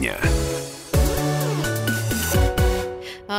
дня. 0.00 0.39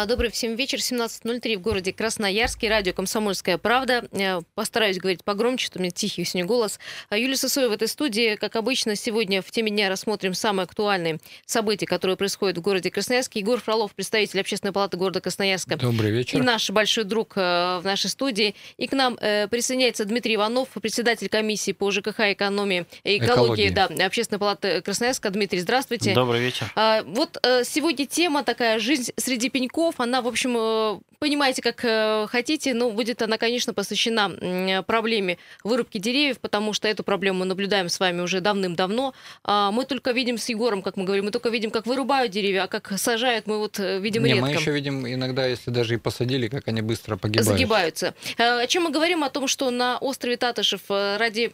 Добрый 0.05 0.31
всем 0.31 0.55
вечер, 0.55 0.79
17.03 0.79 1.57
в 1.57 1.61
городе 1.61 1.93
Красноярске, 1.93 2.69
радио 2.69 2.93
«Комсомольская 2.93 3.57
правда». 3.57 4.07
Постараюсь 4.55 4.97
говорить 4.97 5.23
погромче, 5.23 5.67
что 5.67 5.79
у 5.79 5.81
меня 5.81 5.91
тихий 5.91 6.23
сегодня 6.23 6.47
голос. 6.47 6.79
А, 7.09 7.17
Юлия 7.17 7.35
Сосоева 7.35 7.71
в 7.71 7.73
этой 7.73 7.87
студии. 7.87 8.35
Как 8.35 8.55
обычно, 8.55 8.95
сегодня 8.95 9.41
в 9.41 9.51
теме 9.51 9.69
дня 9.69 9.89
рассмотрим 9.89 10.33
самые 10.33 10.63
актуальные 10.63 11.19
события, 11.45 11.85
которые 11.85 12.17
происходят 12.17 12.57
в 12.57 12.61
городе 12.61 12.89
Красноярске. 12.89 13.39
Егор 13.41 13.59
Фролов, 13.59 13.93
представитель 13.93 14.39
Общественной 14.39 14.73
палаты 14.73 14.97
города 14.97 15.21
Красноярска. 15.21 15.77
Добрый 15.77 16.11
вечер. 16.11 16.39
И 16.39 16.41
наш 16.41 16.69
большой 16.69 17.03
друг 17.03 17.33
э, 17.35 17.79
в 17.79 17.81
нашей 17.83 18.09
студии. 18.09 18.55
И 18.77 18.87
к 18.87 18.93
нам 18.93 19.17
э, 19.21 19.47
присоединяется 19.47 20.05
Дмитрий 20.05 20.35
Иванов, 20.35 20.69
председатель 20.69 21.29
комиссии 21.29 21.73
по 21.73 21.91
ЖКХ, 21.91 22.19
экономии 22.31 22.85
и 23.03 23.17
экологии, 23.17 23.67
Экологии. 23.67 23.97
Да, 23.97 24.05
Общественной 24.05 24.39
палаты 24.39 24.81
Красноярска. 24.81 25.29
Дмитрий, 25.29 25.59
здравствуйте. 25.59 26.13
Добрый 26.13 26.41
вечер. 26.41 26.71
А, 26.75 27.03
Вот 27.03 27.37
э, 27.43 27.63
сегодня 27.65 28.05
тема 28.07 28.43
такая 28.43 28.79
«Жизнь 28.79 29.11
среди 29.17 29.49
пеньков». 29.49 29.90
Она, 29.99 30.21
в 30.21 30.27
общем, 30.27 30.55
э, 30.57 30.99
понимаете, 31.21 31.61
как 31.61 31.85
э, 31.85 32.25
хотите, 32.29 32.73
но 32.73 32.89
будет 32.89 33.21
она, 33.21 33.37
конечно, 33.37 33.75
посвящена 33.75 34.83
проблеме 34.87 35.37
вырубки 35.63 35.99
деревьев, 35.99 36.39
потому 36.39 36.73
что 36.73 36.87
эту 36.87 37.03
проблему 37.03 37.39
мы 37.39 37.45
наблюдаем 37.45 37.89
с 37.89 37.99
вами 37.99 38.21
уже 38.21 38.41
давным-давно. 38.41 39.13
А 39.43 39.71
Мы 39.71 39.85
только 39.85 40.11
видим 40.11 40.39
с 40.39 40.49
Егором, 40.49 40.81
как 40.81 40.97
мы 40.97 41.03
говорим, 41.03 41.25
мы 41.25 41.31
только 41.31 41.49
видим, 41.49 41.69
как 41.69 41.85
вырубают 41.85 42.31
деревья, 42.31 42.63
а 42.63 42.67
как 42.67 42.97
сажают, 42.97 43.45
мы 43.45 43.59
вот 43.59 43.79
э, 43.79 43.99
видим 43.99 44.23
Не, 44.23 44.33
редко. 44.33 44.45
мы 44.45 44.51
еще 44.51 44.71
видим 44.71 45.07
иногда, 45.07 45.45
если 45.45 45.69
даже 45.69 45.93
и 45.93 45.97
посадили, 45.97 46.47
как 46.47 46.67
они 46.67 46.81
быстро 46.81 47.17
погибают. 47.17 47.47
Загибаются. 47.47 48.15
Э, 48.39 48.63
О 48.63 48.67
чем 48.67 48.83
мы 48.83 48.89
говорим? 48.89 49.23
О 49.23 49.29
том, 49.29 49.47
что 49.47 49.69
на 49.69 49.99
острове 49.99 50.37
Татышев 50.37 50.81
ради 50.89 51.51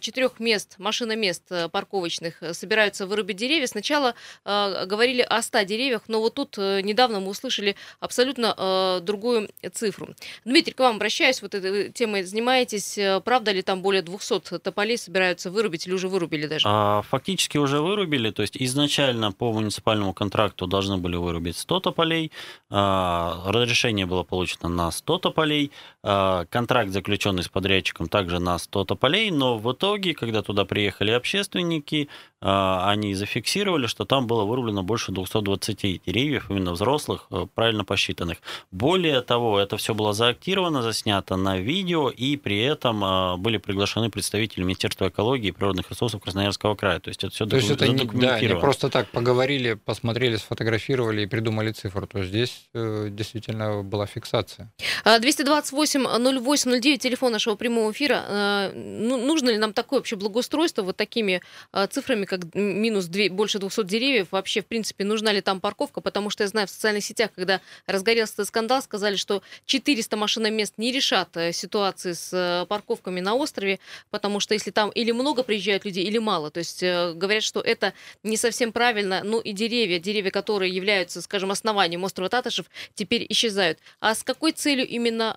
четырех 0.00 0.40
мест, 0.40 0.76
машиномест 0.78 1.42
парковочных 1.70 2.42
собираются 2.52 3.06
вырубить 3.06 3.36
деревья. 3.36 3.66
Сначала 3.66 4.14
говорили 4.44 5.20
о 5.20 5.42
100 5.42 5.62
деревьях, 5.62 6.02
но 6.08 6.20
вот 6.20 6.34
тут 6.34 6.56
недавно 6.56 7.20
мы 7.20 7.28
услышали 7.28 7.76
абсолютно 8.00 8.54
э, 8.56 9.00
другую 9.02 9.48
цифру. 9.72 10.08
Дмитрий, 10.44 10.72
к 10.72 10.80
вам 10.80 10.96
обращаюсь, 10.96 11.42
вот 11.42 11.54
этой 11.54 11.90
темой 11.92 12.22
занимаетесь. 12.22 12.98
Э, 12.98 13.20
Правда 13.24 13.52
ли 13.52 13.62
там 13.62 13.82
более 13.82 14.02
200 14.02 14.58
тополей 14.58 14.96
собираются 14.96 15.50
вырубить 15.50 15.86
или 15.86 15.94
уже 15.94 16.08
вырубили 16.08 16.46
даже? 16.46 16.66
А, 16.68 17.02
Фактически 17.02 17.58
уже 17.58 17.80
вырубили, 17.80 18.30
то 18.30 18.42
есть 18.42 18.56
изначально 18.56 19.32
по 19.32 19.52
муниципальному 19.52 20.12
контракту 20.14 20.66
должны 20.66 20.96
были 20.96 21.16
вырубить 21.16 21.56
100 21.56 21.80
тополей, 21.80 22.32
А, 22.70 23.42
разрешение 23.46 24.06
было 24.06 24.22
получено 24.22 24.68
на 24.68 24.90
100 24.90 25.18
тополей, 25.18 25.70
А, 26.02 26.44
контракт, 26.46 26.90
заключенный 26.90 27.42
с 27.42 27.48
подрядчиком, 27.48 28.08
также 28.08 28.38
на 28.38 28.58
100 28.58 28.84
тополей, 28.84 29.30
но 29.30 29.58
в 29.58 29.72
итоге, 29.72 30.14
когда 30.14 30.42
туда 30.42 30.64
приехали 30.64 31.10
общественники, 31.10 32.08
они 32.40 33.14
зафиксировали, 33.14 33.86
что 33.86 34.04
там 34.04 34.26
было 34.26 34.44
вырублено 34.44 34.82
больше 34.82 35.12
220 35.12 36.02
деревьев, 36.06 36.46
именно 36.50 36.72
взрослых, 36.72 37.26
э, 37.30 37.46
правильно 37.54 37.84
посчитанных. 37.84 38.38
Более 38.70 39.20
того, 39.20 39.58
это 39.58 39.76
все 39.76 39.94
было 39.94 40.12
заактировано, 40.12 40.82
заснято 40.82 41.36
на 41.36 41.58
видео, 41.58 42.08
и 42.08 42.36
при 42.36 42.60
этом 42.60 43.04
а, 43.04 43.36
были 43.36 43.58
приглашены 43.58 44.10
представители 44.10 44.62
Министерства 44.62 45.08
экологии 45.08 45.48
и 45.48 45.52
природных 45.52 45.90
ресурсов 45.90 46.22
Красноярского 46.22 46.74
края. 46.74 47.00
То 47.00 47.10
есть 47.10 47.24
это 47.24 47.32
все 47.34 47.46
То 47.46 47.56
есть 47.56 47.70
это 47.70 47.86
не, 47.88 48.04
да, 48.04 48.40
не 48.40 48.56
просто 48.56 48.88
так 48.88 49.08
поговорили, 49.08 49.74
посмотрели, 49.74 50.36
сфотографировали 50.36 51.22
и 51.22 51.26
придумали 51.26 51.72
цифру. 51.72 52.06
То 52.06 52.18
есть 52.18 52.30
здесь 52.30 52.68
э, 52.74 53.08
действительно 53.10 53.82
была 53.82 54.06
фиксация. 54.06 54.72
А, 55.04 55.18
228-08-09, 55.18 56.98
телефон 56.98 57.32
нашего 57.32 57.56
прямого 57.56 57.92
эфира. 57.92 58.24
А, 58.26 58.72
ну, 58.74 59.18
Нужно 59.18 59.50
ли 59.50 59.58
нам 59.58 59.72
такое 59.72 60.00
вообще 60.00 60.16
благоустройство 60.16 60.82
вот 60.82 60.96
такими 60.96 61.42
а, 61.72 61.86
цифрами, 61.86 62.24
как 62.30 62.54
минус 62.54 63.06
две- 63.06 63.28
больше 63.28 63.58
200 63.58 63.84
деревьев? 63.84 64.28
Вообще, 64.30 64.62
в 64.62 64.66
принципе, 64.66 65.04
нужна 65.04 65.32
ли 65.32 65.40
там 65.40 65.60
парковка? 65.60 66.00
Потому 66.00 66.30
что 66.30 66.44
я 66.44 66.48
знаю, 66.48 66.68
в 66.68 66.70
социальных 66.70 67.04
сетях, 67.04 67.30
когда 67.34 67.60
разгорелся 67.86 68.34
этот 68.34 68.46
скандал, 68.46 68.80
сказали, 68.82 69.16
что 69.16 69.42
400 69.66 70.16
машиномест 70.16 70.74
не 70.78 70.92
решат 70.92 71.36
э, 71.36 71.52
ситуации 71.52 72.12
с 72.12 72.30
э, 72.32 72.66
парковками 72.66 73.18
на 73.18 73.34
острове, 73.34 73.80
потому 74.10 74.38
что 74.38 74.54
если 74.54 74.70
там 74.70 74.90
или 74.90 75.10
много 75.10 75.42
приезжают 75.42 75.84
людей, 75.84 76.04
или 76.04 76.18
мало. 76.18 76.52
То 76.52 76.58
есть 76.58 76.84
э, 76.84 77.14
говорят, 77.14 77.42
что 77.42 77.60
это 77.60 77.94
не 78.22 78.36
совсем 78.36 78.70
правильно. 78.70 79.22
Ну 79.24 79.40
и 79.40 79.52
деревья, 79.52 79.98
деревья, 79.98 80.30
которые 80.30 80.72
являются, 80.72 81.20
скажем, 81.20 81.50
основанием 81.50 82.04
острова 82.04 82.28
Татышев, 82.28 82.66
теперь 82.94 83.26
исчезают. 83.28 83.80
А 83.98 84.14
с 84.14 84.22
какой 84.22 84.52
целью 84.52 84.86
именно 84.86 85.36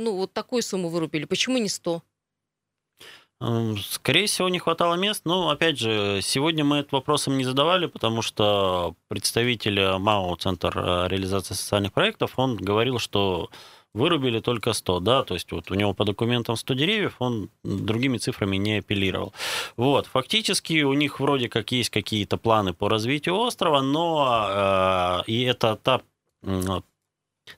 ну, 0.00 0.12
вот 0.16 0.32
такую 0.32 0.62
сумму 0.62 0.88
вырубили? 0.88 1.24
Почему 1.24 1.56
не 1.58 1.68
100? 1.68 2.02
Скорее 3.40 4.26
всего, 4.26 4.48
не 4.48 4.58
хватало 4.58 4.94
мест. 4.94 5.22
Но, 5.24 5.50
опять 5.50 5.78
же, 5.78 6.20
сегодня 6.22 6.64
мы 6.64 6.78
этот 6.78 6.92
вопросом 6.92 7.36
не 7.36 7.44
задавали, 7.44 7.86
потому 7.86 8.22
что 8.22 8.94
представитель 9.08 9.98
МАО, 9.98 10.36
Центр 10.36 10.72
э, 10.76 11.08
реализации 11.08 11.54
социальных 11.54 11.92
проектов, 11.92 12.32
он 12.36 12.56
говорил, 12.56 12.98
что 12.98 13.50
вырубили 13.94 14.40
только 14.40 14.72
100, 14.72 15.00
да, 15.00 15.22
то 15.22 15.34
есть 15.34 15.52
вот 15.52 15.70
у 15.70 15.74
него 15.74 15.94
по 15.94 16.04
документам 16.04 16.56
100 16.56 16.74
деревьев, 16.74 17.16
он 17.20 17.48
другими 17.62 18.18
цифрами 18.18 18.56
не 18.56 18.78
апеллировал. 18.78 19.32
Вот, 19.76 20.06
фактически 20.06 20.82
у 20.82 20.94
них 20.94 21.20
вроде 21.20 21.48
как 21.48 21.70
есть 21.72 21.90
какие-то 21.90 22.36
планы 22.36 22.72
по 22.72 22.88
развитию 22.88 23.36
острова, 23.36 23.82
но 23.82 25.22
э, 25.26 25.30
и 25.30 25.42
это 25.42 25.76
та 25.76 26.00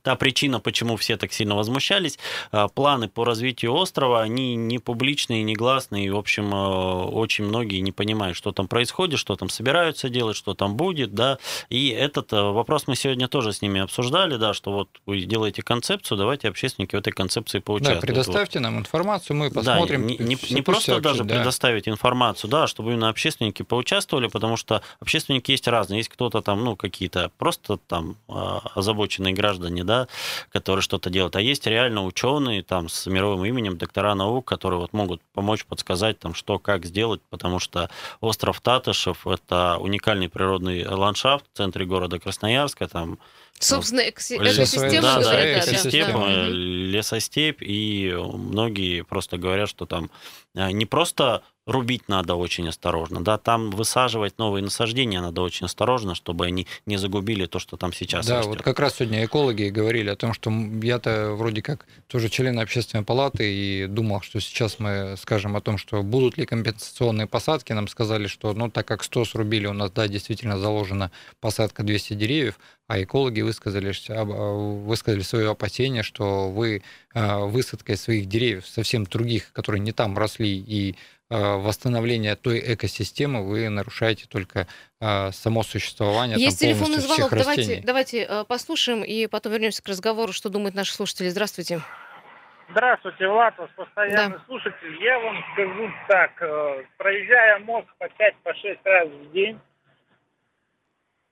та 0.02 0.16
причина, 0.16 0.60
почему 0.60 0.96
все 0.96 1.16
так 1.16 1.32
сильно 1.32 1.54
возмущались, 1.54 2.18
а, 2.52 2.68
планы 2.68 3.08
по 3.08 3.24
развитию 3.24 3.72
острова, 3.74 4.22
они 4.22 4.56
не 4.56 4.78
публичные, 4.78 5.42
не 5.42 5.54
гласные, 5.54 6.12
в 6.12 6.16
общем, 6.16 6.52
э, 6.54 7.04
очень 7.06 7.44
многие 7.44 7.80
не 7.80 7.92
понимают, 7.92 8.36
что 8.36 8.52
там 8.52 8.68
происходит, 8.68 9.18
что 9.18 9.36
там 9.36 9.48
собираются 9.48 10.08
делать, 10.08 10.36
что 10.36 10.54
там 10.54 10.76
будет, 10.76 11.14
да, 11.14 11.38
и 11.68 11.88
этот 11.88 12.32
э, 12.32 12.40
вопрос 12.40 12.86
мы 12.86 12.96
сегодня 12.96 13.28
тоже 13.28 13.52
с 13.52 13.62
ними 13.62 13.80
обсуждали, 13.80 14.36
да, 14.36 14.54
что 14.54 14.72
вот 14.72 14.88
вы 15.06 15.20
делаете 15.20 15.62
концепцию, 15.62 16.18
давайте 16.18 16.48
общественники 16.48 16.96
в 16.96 16.98
этой 16.98 17.12
концепции 17.12 17.58
поучаствуют. 17.58 18.00
Да, 18.00 18.06
предоставьте 18.06 18.60
нам 18.60 18.78
информацию, 18.78 19.36
мы 19.36 19.50
посмотрим. 19.50 20.06
Да, 20.06 20.14
не, 20.14 20.18
не- 20.18 20.54
не 20.54 20.62
просто 20.62 20.92
сообщат, 20.92 21.02
даже 21.02 21.24
да. 21.24 21.36
предоставить 21.36 21.88
информацию, 21.88 22.50
да, 22.50 22.66
чтобы 22.66 22.92
именно 22.92 23.08
общественники 23.08 23.62
поучаствовали, 23.62 24.28
потому 24.28 24.56
что 24.56 24.82
общественники 25.00 25.50
есть 25.50 25.68
разные. 25.68 25.98
Есть 25.98 26.08
кто-то 26.08 26.42
там, 26.42 26.64
ну, 26.64 26.76
какие-то 26.76 27.30
просто 27.38 27.78
там 27.78 28.16
озабоченные 28.28 29.34
граждане, 29.34 29.75
да, 29.82 30.08
которые 30.50 30.82
что-то 30.82 31.10
делают. 31.10 31.36
А 31.36 31.40
есть 31.40 31.66
реально 31.66 32.04
ученые 32.04 32.62
там 32.62 32.88
с 32.88 33.06
мировым 33.06 33.44
именем, 33.44 33.76
доктора 33.76 34.14
наук, 34.14 34.46
которые 34.46 34.80
вот 34.80 34.92
могут 34.92 35.22
помочь 35.32 35.64
подсказать 35.64 36.18
там, 36.18 36.34
что, 36.34 36.58
как 36.58 36.84
сделать, 36.84 37.20
потому 37.30 37.58
что 37.58 37.90
остров 38.20 38.60
Татышев– 38.60 39.26
это 39.26 39.76
уникальный 39.78 40.28
природный 40.28 40.86
ландшафт 40.86 41.44
в 41.52 41.56
центре 41.56 41.84
города 41.84 42.18
Красноярска, 42.18 42.88
там 42.88 43.18
Собственно, 43.58 44.00
Лес- 44.00 44.30
экосистема, 44.32 45.02
да, 45.02 45.20
говорят, 45.20 45.42
да, 45.44 45.58
экосистема, 45.60 46.26
да. 46.26 46.48
Лесостепь, 46.48 47.62
и 47.62 48.14
многие 48.16 49.02
просто 49.02 49.38
говорят, 49.38 49.68
что 49.68 49.86
там 49.86 50.10
а, 50.54 50.70
не 50.72 50.86
просто 50.86 51.42
рубить 51.66 52.08
надо 52.08 52.36
очень 52.36 52.68
осторожно, 52.68 53.24
да, 53.24 53.38
там 53.38 53.70
высаживать 53.72 54.38
новые 54.38 54.62
насаждения 54.62 55.20
надо 55.20 55.42
очень 55.42 55.66
осторожно, 55.66 56.14
чтобы 56.14 56.46
они 56.46 56.68
не 56.86 56.96
загубили 56.96 57.46
то, 57.46 57.58
что 57.58 57.76
там 57.76 57.92
сейчас 57.92 58.24
Да, 58.26 58.36
растет. 58.38 58.54
вот 58.54 58.62
как 58.62 58.78
раз 58.78 58.94
сегодня 58.96 59.24
экологи 59.24 59.64
говорили 59.64 60.08
о 60.10 60.14
том, 60.16 60.32
что 60.32 60.52
я-то 60.82 61.32
вроде 61.32 61.62
как 61.62 61.86
тоже 62.06 62.28
член 62.28 62.60
общественной 62.60 63.02
палаты 63.02 63.52
и 63.52 63.86
думал, 63.88 64.20
что 64.20 64.38
сейчас 64.40 64.78
мы 64.78 65.16
скажем 65.20 65.56
о 65.56 65.60
том, 65.60 65.76
что 65.76 66.04
будут 66.04 66.38
ли 66.38 66.46
компенсационные 66.46 67.26
посадки. 67.26 67.72
Нам 67.72 67.88
сказали, 67.88 68.28
что 68.28 68.52
ну 68.52 68.70
так 68.70 68.86
как 68.86 69.02
100 69.02 69.24
срубили, 69.24 69.66
у 69.66 69.72
нас, 69.72 69.90
да, 69.90 70.06
действительно 70.06 70.58
заложена 70.58 71.10
посадка 71.40 71.82
200 71.82 72.14
деревьев, 72.14 72.60
а 72.86 73.02
экологи 73.02 73.40
высказали, 73.46 73.92
что- 73.92 74.20
об- 74.20 74.32
а, 74.32 74.52
высказали 74.90 75.22
свое 75.22 75.50
опасение, 75.50 76.02
что 76.02 76.50
вы 76.50 76.82
а, 77.14 77.38
высадкой 77.38 77.96
своих 77.96 78.26
деревьев, 78.26 78.66
совсем 78.66 79.04
других, 79.04 79.52
которые 79.52 79.80
не 79.80 79.92
там 79.92 80.18
росли, 80.18 80.54
и 80.58 80.96
а, 81.30 81.56
восстановление 81.58 82.34
той 82.36 82.58
экосистемы 82.74 83.46
вы 83.48 83.68
нарушаете 83.68 84.26
только 84.28 84.66
само 85.32 85.62
существование 85.62 86.38
Есть 86.38 86.58
там, 86.60 86.68
телефонный 86.70 86.98
звонок. 87.00 87.28
всех 87.28 87.30
Давайте, 87.38 87.60
растений. 87.62 87.82
давайте 87.84 88.22
э, 88.28 88.44
послушаем 88.48 89.02
и 89.04 89.26
потом 89.26 89.52
вернемся 89.52 89.82
к 89.82 89.88
разговору, 89.88 90.32
что 90.32 90.48
думают 90.48 90.74
наши 90.74 90.94
слушатели. 90.94 91.28
Здравствуйте. 91.28 91.82
Здравствуйте, 92.70 93.28
Влад, 93.28 93.56
вас 93.58 93.70
постоянный 93.76 94.38
слушатель. 94.46 94.96
Я 95.02 95.18
вам 95.20 95.36
скажу 95.52 95.88
так, 96.08 96.30
э, 96.40 96.84
проезжая 96.98 97.58
мост 97.60 97.86
по 97.98 98.06
5-6 98.08 98.78
раз 98.84 99.08
в 99.08 99.32
день, 99.32 99.58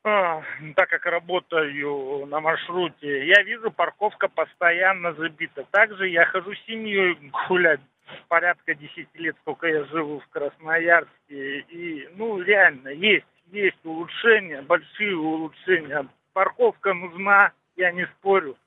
так 0.04 0.90
как 0.90 1.06
работаю 1.06 2.26
на 2.26 2.40
маршруте, 2.40 3.26
я 3.26 3.42
вижу, 3.42 3.70
парковка 3.70 4.28
постоянно 4.28 5.14
забита. 5.14 5.64
Также 5.70 6.08
я 6.08 6.26
хожу 6.26 6.54
с 6.54 6.66
семьей 6.66 7.18
гулять 7.48 7.80
порядка 8.28 8.74
10 8.74 9.08
лет, 9.14 9.34
сколько 9.40 9.66
я 9.66 9.84
живу 9.84 10.20
в 10.20 10.28
Красноярске. 10.28 11.60
И, 11.70 12.08
ну, 12.16 12.38
реально, 12.40 12.88
есть, 12.88 13.24
есть 13.50 13.82
улучшения, 13.82 14.60
большие 14.60 15.16
улучшения. 15.16 16.06
Парковка 16.34 16.92
нужна, 16.92 17.52
я 17.76 17.90
не 17.90 18.06
спорю. 18.18 18.58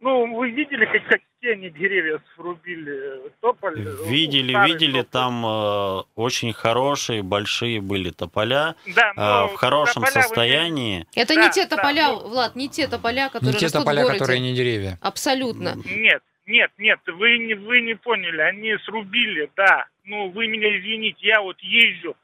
Ну, 0.00 0.34
вы 0.34 0.50
видели, 0.50 0.84
как, 0.86 1.20
как 1.40 1.50
какие 1.50 1.52
они 1.52 1.70
деревья 1.70 2.20
срубили? 2.36 3.30
Тополь? 3.40 3.78
Видели, 4.06 4.52
старый 4.52 4.72
видели, 4.72 5.02
тополь. 5.02 5.10
там 5.10 5.46
э, 5.46 6.02
очень 6.14 6.52
хорошие, 6.52 7.22
большие 7.22 7.80
были 7.80 8.10
тополя, 8.10 8.74
Да, 8.94 9.12
э, 9.16 9.52
в 9.52 9.54
хорошем 9.56 10.02
тополя 10.02 10.14
вы 10.16 10.22
состоянии. 10.22 11.06
Это 11.14 11.34
Да, 11.34 11.44
не 11.46 11.50
те 11.50 11.66
да, 11.66 11.76
тополя, 11.76 12.08
ну- 12.08 12.28
Влад, 12.28 12.56
не 12.56 12.68
те 12.68 12.86
тополя, 12.88 13.28
которые 13.28 13.52
Не 13.54 13.58
те 13.58 13.66
растут 13.66 13.80
тополя, 13.82 14.00
в 14.00 14.02
городе. 14.04 14.18
которые 14.18 14.40
не 14.40 14.54
деревья. 14.54 14.98
Абсолютно. 15.00 15.76
Нет, 15.86 16.22
нет, 16.46 16.70
нет, 16.78 17.00
вы 17.06 17.38
не, 17.38 17.54
вы 17.54 17.80
не 17.80 17.94
поняли, 17.94 18.40
они 18.40 18.76
срубили, 18.84 19.50
да. 19.56 19.86
Ну, 20.04 20.30
вы 20.30 20.46
меня 20.46 20.78
извините, 20.78 21.18
я 21.26 21.40
вот 21.40 21.56
езжу, 21.60 22.16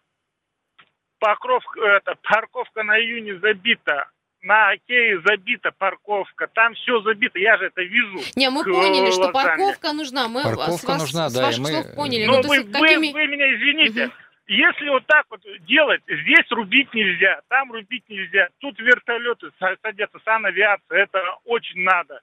Покровка, 1.18 1.80
это, 1.80 2.14
парковка 2.22 2.82
на 2.82 2.98
июне 3.00 3.38
забита, 3.38 4.10
на 4.46 4.70
Окее 4.70 5.20
забита 5.22 5.72
парковка, 5.76 6.46
там 6.46 6.74
все 6.74 7.00
забито, 7.02 7.38
я 7.38 7.56
же 7.58 7.66
это 7.66 7.82
вижу. 7.82 8.20
Не, 8.36 8.48
мы 8.50 8.62
поняли, 8.64 9.10
что 9.10 9.30
парковка 9.32 9.92
нужна. 9.92 10.28
Мы 10.28 10.42
Парковка 10.42 10.72
с 10.72 10.84
вас- 10.84 11.00
нужна, 11.02 11.28
с 11.28 11.34
да, 11.34 11.42
ваших 11.46 11.60
мы- 11.60 11.70
слов 11.70 11.94
поняли. 11.96 12.26
Ну, 12.26 12.36
Ну, 12.36 12.42
то 12.42 12.48
вы, 12.48 12.56
есть 12.56 12.66
вы- 12.68 12.72
какими... 12.72 13.12
вы 13.12 13.26
меня 13.26 13.54
извините, 13.56 14.06
Мгм. 14.06 14.14
если 14.46 14.88
вот 14.90 15.06
так 15.06 15.26
вот 15.30 15.40
делать, 15.66 16.00
здесь 16.06 16.46
рубить 16.50 16.94
нельзя, 16.94 17.40
там 17.48 17.72
рубить 17.72 18.04
нельзя, 18.08 18.48
тут 18.60 18.78
вертолеты 18.78 19.48
са- 19.60 19.76
садятся, 19.82 20.18
санавиация, 20.24 21.02
это 21.02 21.18
очень 21.44 21.82
надо. 21.82 22.20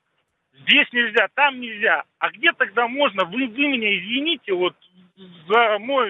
Здесь 0.61 0.87
нельзя, 0.93 1.27
там 1.33 1.59
нельзя. 1.59 2.03
А 2.19 2.29
где 2.29 2.53
тогда 2.53 2.87
можно? 2.87 3.25
Вы, 3.25 3.47
вы 3.47 3.67
меня 3.67 3.99
извините 3.99 4.53
вот 4.53 4.75
за 5.49 5.77
мой 5.79 6.09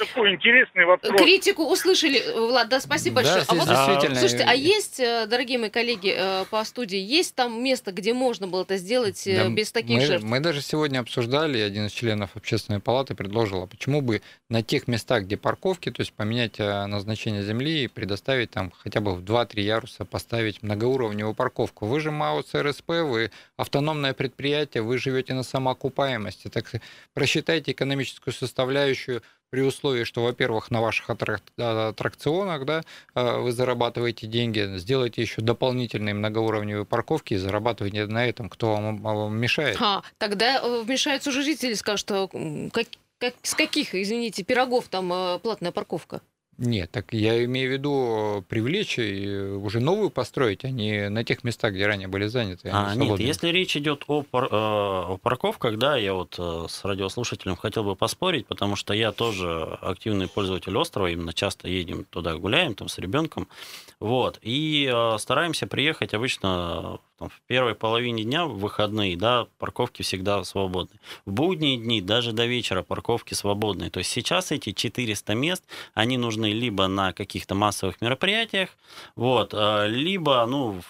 такой 0.00 0.34
интересный 0.34 0.84
вопрос. 0.84 1.12
Критику 1.20 1.64
услышали, 1.64 2.22
Влад, 2.34 2.68
да, 2.68 2.80
спасибо 2.80 3.22
Да, 3.22 3.34
большое. 3.34 3.44
А 3.48 3.54
вот, 3.54 3.68
действительно. 3.68 4.18
слушайте, 4.18 4.44
а 4.48 4.54
есть, 4.54 5.00
э, 5.00 5.26
дорогие 5.26 5.58
мои 5.58 5.70
коллеги 5.70 6.14
э, 6.16 6.44
по 6.50 6.64
студии, 6.64 6.98
есть 6.98 7.34
там 7.34 7.62
место, 7.62 7.92
где 7.92 8.14
можно 8.14 8.46
было 8.46 8.62
это 8.62 8.76
сделать 8.78 9.26
э, 9.26 9.36
Да, 9.36 9.48
без 9.48 9.72
таких 9.72 9.98
мы, 9.98 10.06
жертв? 10.06 10.24
мы 10.24 10.40
даже 10.40 10.62
сегодня 10.62 11.00
обсуждали, 11.00 11.58
один 11.60 11.86
из 11.86 11.92
членов 11.92 12.30
общественной 12.34 12.80
палаты 12.80 13.14
предложил, 13.14 13.62
а 13.62 13.66
почему 13.66 14.00
бы 14.00 14.22
на 14.48 14.62
тех 14.62 14.88
местах, 14.88 15.24
где 15.24 15.36
парковки, 15.36 15.90
то 15.90 16.00
есть 16.00 16.12
поменять 16.12 16.58
назначение 16.58 17.42
земли 17.42 17.84
и 17.84 17.88
предоставить 17.88 18.50
там 18.50 18.72
хотя 18.76 19.00
бы 19.00 19.14
в 19.14 19.22
2-3 19.22 19.60
яруса 19.60 20.04
поставить 20.04 20.62
многоуровневую 20.62 21.34
парковку. 21.34 21.86
Вы 21.86 22.00
же 22.00 22.10
МАУ 22.10 22.42
ЦРСП, 22.42 22.88
вы 22.88 23.30
автономное 23.56 24.14
предприятие, 24.14 24.82
вы 24.82 24.98
живете 24.98 25.34
на 25.34 25.42
самоокупаемости. 25.42 26.48
Так 26.48 26.70
просчитайте 27.14 27.72
экономическую 27.72 28.32
составляющую 28.34 29.22
при 29.50 29.62
условии, 29.62 30.04
что, 30.04 30.22
во-первых, 30.22 30.70
на 30.70 30.80
ваших 30.80 31.10
аттрак- 31.10 31.42
аттракционах 31.58 32.64
да, 32.64 32.82
э, 33.14 33.38
вы 33.38 33.50
зарабатываете 33.52 34.26
деньги, 34.28 34.76
сделайте 34.78 35.20
еще 35.22 35.42
дополнительные 35.42 36.14
многоуровневые 36.14 36.84
парковки 36.86 37.34
и 37.34 37.36
зарабатывайте 37.36 38.06
на 38.06 38.26
этом, 38.26 38.48
кто 38.48 38.72
вам, 38.72 38.98
вам 39.02 39.36
мешает. 39.36 39.76
А, 39.80 40.02
тогда 40.18 40.60
э, 40.62 40.82
вмешаются 40.82 41.30
уже 41.30 41.42
жители, 41.42 41.74
скажут, 41.74 42.00
что 42.00 42.28
как- 42.72 42.86
как- 43.18 43.34
с 43.42 43.54
каких, 43.54 43.94
извините, 43.94 44.44
пирогов 44.44 44.88
там 44.88 45.12
э, 45.12 45.38
платная 45.40 45.72
парковка? 45.72 46.22
Нет, 46.60 46.90
так 46.90 47.14
я 47.14 47.42
имею 47.46 47.70
в 47.70 47.72
виду 47.72 48.44
привлечь 48.46 48.98
и 48.98 49.26
уже 49.40 49.80
новую 49.80 50.10
построить, 50.10 50.62
а 50.66 50.70
не 50.70 51.08
на 51.08 51.24
тех 51.24 51.42
местах, 51.42 51.72
где 51.72 51.86
ранее 51.86 52.06
были 52.06 52.26
заняты. 52.26 52.68
они 52.68 52.92
А, 52.92 52.94
нет, 52.94 53.18
если 53.18 53.48
речь 53.48 53.78
идет 53.78 54.04
о, 54.08 54.20
пар- 54.22 54.44
э, 54.44 54.48
о 54.52 55.18
парковках, 55.22 55.78
да, 55.78 55.96
я 55.96 56.12
вот 56.12 56.34
э, 56.38 56.66
с 56.68 56.84
радиослушателем 56.84 57.56
хотел 57.56 57.84
бы 57.84 57.96
поспорить, 57.96 58.46
потому 58.46 58.76
что 58.76 58.92
я 58.92 59.10
тоже 59.10 59.78
активный 59.80 60.28
пользователь 60.28 60.76
острова, 60.76 61.06
именно 61.06 61.32
часто 61.32 61.66
едем 61.66 62.04
туда, 62.04 62.34
гуляем 62.34 62.74
там 62.74 62.90
с 62.90 62.98
ребенком, 62.98 63.48
вот, 63.98 64.38
и 64.42 64.86
э, 64.92 65.16
стараемся 65.18 65.66
приехать 65.66 66.12
обычно 66.12 67.00
в 67.28 67.40
первой 67.46 67.74
половине 67.74 68.24
дня, 68.24 68.46
в 68.46 68.58
выходные, 68.58 69.16
да, 69.16 69.46
парковки 69.58 70.02
всегда 70.02 70.42
свободны. 70.44 70.98
В 71.26 71.32
будние 71.32 71.76
дни, 71.76 72.00
даже 72.00 72.32
до 72.32 72.46
вечера 72.46 72.82
парковки 72.82 73.34
свободные. 73.34 73.90
То 73.90 73.98
есть 73.98 74.10
сейчас 74.10 74.52
эти 74.52 74.72
400 74.72 75.34
мест, 75.34 75.64
они 75.94 76.16
нужны 76.16 76.52
либо 76.52 76.86
на 76.86 77.12
каких-то 77.12 77.54
массовых 77.54 78.00
мероприятиях, 78.00 78.70
вот, 79.16 79.52
э, 79.52 79.88
либо, 79.88 80.44
ну, 80.46 80.80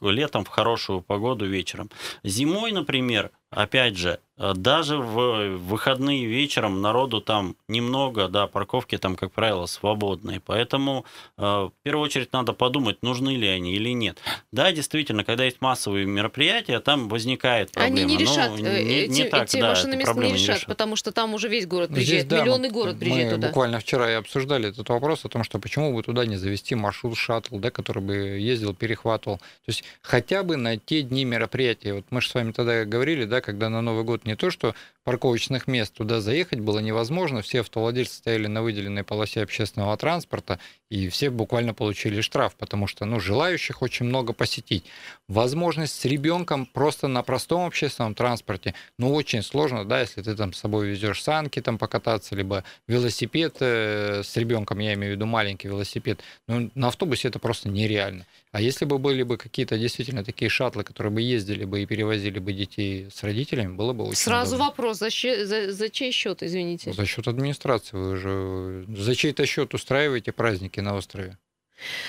летом 0.00 0.44
в 0.44 0.48
хорошую 0.48 1.02
погоду 1.02 1.46
вечером. 1.46 1.90
Зимой, 2.22 2.72
например, 2.72 3.30
опять 3.50 3.96
же, 3.96 4.20
э, 4.38 4.52
даже 4.54 4.96
в 4.98 5.56
выходные 5.58 6.24
вечером 6.26 6.80
народу 6.80 7.20
там 7.20 7.56
немного, 7.68 8.28
да, 8.28 8.46
парковки 8.46 8.96
там, 8.96 9.16
как 9.16 9.32
правило, 9.32 9.66
свободные. 9.66 10.40
Поэтому 10.40 11.04
э, 11.36 11.42
в 11.42 11.72
первую 11.82 12.04
очередь 12.04 12.32
надо 12.32 12.52
подумать, 12.52 13.02
нужны 13.02 13.36
ли 13.36 13.48
они 13.48 13.74
или 13.74 13.90
нет. 13.90 14.18
Да, 14.52 14.70
действительно, 14.72 15.24
когда 15.24 15.44
есть 15.44 15.60
массовые 15.60 16.06
мероприятия, 16.06 16.80
там 16.80 17.08
возникает 17.08 17.72
проблема. 17.72 17.96
Они 17.96 18.04
не 18.04 18.14
но 18.14 18.20
решат, 18.30 18.50
э, 18.52 18.62
не- 18.82 19.08
не 19.08 19.22
эти, 19.22 19.30
так, 19.30 19.44
эти 19.44 19.60
да, 19.60 19.68
машины 19.70 19.90
эту 19.90 19.98
места 19.98 20.12
не 20.12 20.14
проблему 20.14 20.34
решат, 20.36 20.66
потому 20.66 20.96
что 20.96 21.12
там 21.12 21.34
уже 21.34 21.48
весь 21.48 21.66
город 21.66 21.90
Ну, 21.90 21.96
здесь, 21.96 22.08
приезжает, 22.08 22.28
да, 22.28 22.42
миллионный 22.42 22.68
мы- 22.68 22.74
город 22.74 22.98
приезжает 23.00 23.26
мы 23.30 23.34
туда. 23.34 23.48
буквально 23.48 23.80
вчера 23.80 24.10
и 24.10 24.14
обсуждали 24.14 24.68
этот 24.68 24.88
вопрос 24.88 25.24
о 25.24 25.28
том, 25.28 25.42
что 25.44 25.58
почему 25.58 25.92
бы 25.92 26.02
туда 26.02 26.24
не 26.24 26.36
завести 26.36 26.74
маршрут 26.76 27.16
шаттл, 27.18 27.58
да, 27.58 27.70
который 27.70 28.02
бы 28.02 28.14
ездил, 28.14 28.74
перехватывал. 28.74 29.38
То 29.38 29.44
есть 29.66 29.84
хотя 30.02 30.42
бы 30.44 30.56
на 30.56 30.76
те 30.78 31.02
дни 31.02 31.24
мероприятия. 31.24 31.94
Вот 31.94 32.04
мы 32.10 32.20
же 32.20 32.28
с 32.28 32.34
вами 32.34 32.52
тогда 32.52 32.84
говорили, 32.84 33.24
да, 33.24 33.39
когда 33.40 33.68
на 33.68 33.80
Новый 33.82 34.04
год 34.04 34.24
не 34.24 34.36
то, 34.36 34.50
что 34.50 34.74
парковочных 35.04 35.66
мест 35.66 35.94
туда 35.94 36.20
заехать 36.20 36.60
было 36.60 36.78
невозможно, 36.78 37.42
все 37.42 37.60
автовладельцы 37.60 38.16
стояли 38.16 38.46
на 38.46 38.62
выделенной 38.62 39.04
полосе 39.04 39.42
общественного 39.42 39.96
транспорта, 39.96 40.58
и 40.90 41.08
все 41.08 41.30
буквально 41.30 41.72
получили 41.72 42.20
штраф, 42.20 42.54
потому 42.56 42.86
что, 42.88 43.04
ну, 43.04 43.20
желающих 43.20 43.80
очень 43.80 44.06
много 44.06 44.32
посетить. 44.32 44.84
Возможность 45.28 45.94
с 46.00 46.04
ребенком 46.04 46.66
просто 46.66 47.06
на 47.06 47.22
простом 47.22 47.64
общественном 47.66 48.14
транспорте, 48.14 48.74
ну, 48.98 49.14
очень 49.14 49.42
сложно, 49.42 49.84
да, 49.84 50.00
если 50.00 50.20
ты 50.22 50.34
там 50.34 50.52
с 50.52 50.58
собой 50.58 50.88
везешь 50.88 51.22
санки 51.22 51.60
там 51.60 51.78
покататься, 51.78 52.34
либо 52.34 52.64
велосипед 52.88 53.56
э, 53.60 54.22
с 54.24 54.36
ребенком, 54.36 54.80
я 54.80 54.94
имею 54.94 55.12
в 55.12 55.16
виду 55.16 55.26
маленький 55.26 55.68
велосипед, 55.68 56.20
ну, 56.48 56.70
на 56.74 56.88
автобусе 56.88 57.28
это 57.28 57.38
просто 57.38 57.68
нереально. 57.68 58.26
А 58.52 58.60
если 58.60 58.84
бы 58.84 58.98
были 58.98 59.22
бы 59.22 59.36
какие-то 59.36 59.78
действительно 59.78 60.24
такие 60.24 60.48
шаттлы, 60.48 60.82
которые 60.82 61.12
бы 61.12 61.22
ездили 61.22 61.64
бы 61.64 61.82
и 61.82 61.86
перевозили 61.86 62.40
бы 62.40 62.52
детей 62.52 63.06
с 63.14 63.22
родителями, 63.22 63.76
было 63.76 63.92
бы 63.92 64.02
очень 64.04 64.16
Сразу 64.16 64.56
удобно. 64.56 64.70
вопрос, 64.70 64.98
за, 64.98 65.08
щи- 65.10 65.44
за- 65.44 65.70
за 65.72 65.88
чей 65.88 66.10
счет, 66.10 66.42
извините? 66.42 66.92
За 66.92 67.06
счет 67.06 67.28
администрации. 67.28 67.96
Вы 67.96 68.16
же 68.16 68.86
за 68.88 69.14
чей-то 69.14 69.46
счет 69.46 69.72
устраиваете 69.72 70.32
праздники 70.32 70.79
на 70.82 70.94
острове. 70.96 71.38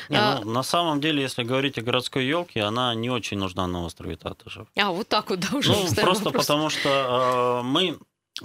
Не, 0.09 0.17
А- 0.17 0.41
ну, 0.43 0.51
на 0.51 0.63
самом 0.63 0.99
деле, 0.99 1.21
если 1.21 1.43
говорить 1.43 1.77
о 1.77 1.81
городской 1.81 2.25
елке, 2.25 2.63
она 2.63 2.93
не 2.93 3.09
очень 3.09 3.37
нужна 3.37 3.67
на 3.67 3.85
острове 3.85 4.17
Татышев. 4.17 4.67
А, 4.77 4.91
вот 4.91 5.07
так 5.07 5.29
вот, 5.29 5.39
да, 5.39 5.57
уже 5.57 5.71
Ну, 5.71 5.75
просто 5.95 6.25
вопрос. 6.25 6.45
потому 6.45 6.69
что 6.69 7.61
э, 7.61 7.63
мы 7.63 7.97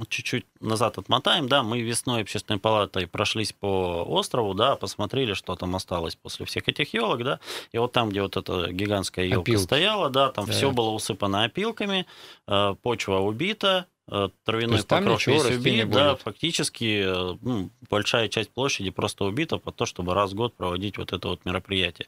чуть-чуть 0.09 0.45
назад 0.61 0.99
отмотаем, 0.99 1.49
да, 1.49 1.63
мы 1.65 1.81
весной 1.81 2.21
общественной 2.23 2.61
палатой 2.61 3.07
прошлись 3.09 3.53
по 3.53 4.05
острову, 4.05 4.55
да, 4.55 4.77
посмотрели, 4.77 5.33
что 5.35 5.57
там 5.57 5.75
осталось 5.75 6.15
после 6.15 6.45
всех 6.47 6.69
этих 6.69 6.93
елок, 6.95 7.25
да, 7.25 7.41
и 7.73 7.79
вот 7.79 7.93
там, 7.93 8.11
где 8.11 8.23
вот 8.23 8.37
эта 8.37 8.71
гигантская 8.73 9.25
елка 9.25 9.41
Опилки. 9.41 9.63
стояла, 9.65 10.11
да, 10.11 10.31
там 10.31 10.45
Да. 10.47 10.53
все 10.53 10.71
было 10.71 10.91
усыпано 10.91 11.45
опилками, 11.45 12.07
э, 12.47 12.75
почва 12.83 13.19
убита, 13.21 13.87
травяной 14.45 14.77
есть 14.77 14.89
там 14.89 15.01
покров 15.01 15.21
ничего 15.21 15.43
весь 15.43 15.59
убит, 15.59 15.91
да, 15.91 16.11
будет. 16.11 16.23
фактически 16.23 17.03
э, 17.05 17.37
ну, 17.43 17.71
большая 17.91 18.29
часть 18.29 18.51
площади 18.51 18.91
просто 18.91 19.25
убита 19.25 19.59
под 19.59 19.75
то, 19.75 19.85
чтобы 19.85 20.15
раз 20.15 20.33
в 20.33 20.35
год 20.37 20.55
проводить 20.55 20.97
вот 20.97 21.13
это 21.13 21.29
вот 21.29 21.45
мероприятие. 21.45 22.07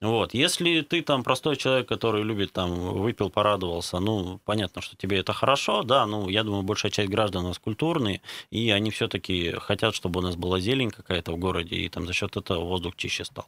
Вот. 0.00 0.32
Если 0.32 0.82
ты 0.82 1.02
там 1.02 1.24
простой 1.24 1.56
человек, 1.56 1.88
который 1.88 2.22
любит 2.22 2.52
там 2.52 2.70
выпил, 2.72 3.30
порадовался, 3.30 3.98
ну, 3.98 4.40
понятно, 4.44 4.80
что 4.80 4.96
тебе 4.96 5.18
это 5.18 5.32
хорошо, 5.32 5.82
да, 5.82 6.06
ну, 6.06 6.28
я 6.28 6.44
думаю, 6.44 6.62
большая 6.62 6.92
часть 6.92 7.10
граждан 7.10 7.44
у 7.44 7.48
нас 7.48 7.58
культурные, 7.58 8.20
и 8.50 8.70
они 8.70 8.90
все-таки 8.90 9.52
хотят, 9.52 9.94
чтобы 9.94 10.20
у 10.20 10.22
нас 10.22 10.36
была 10.36 10.60
зелень 10.60 10.90
какая-то 10.90 11.32
в 11.32 11.36
городе, 11.36 11.76
и 11.76 11.88
там 11.88 12.06
за 12.06 12.12
счет 12.12 12.36
этого 12.36 12.64
воздух 12.64 12.94
чище 12.96 13.24
стал. 13.24 13.46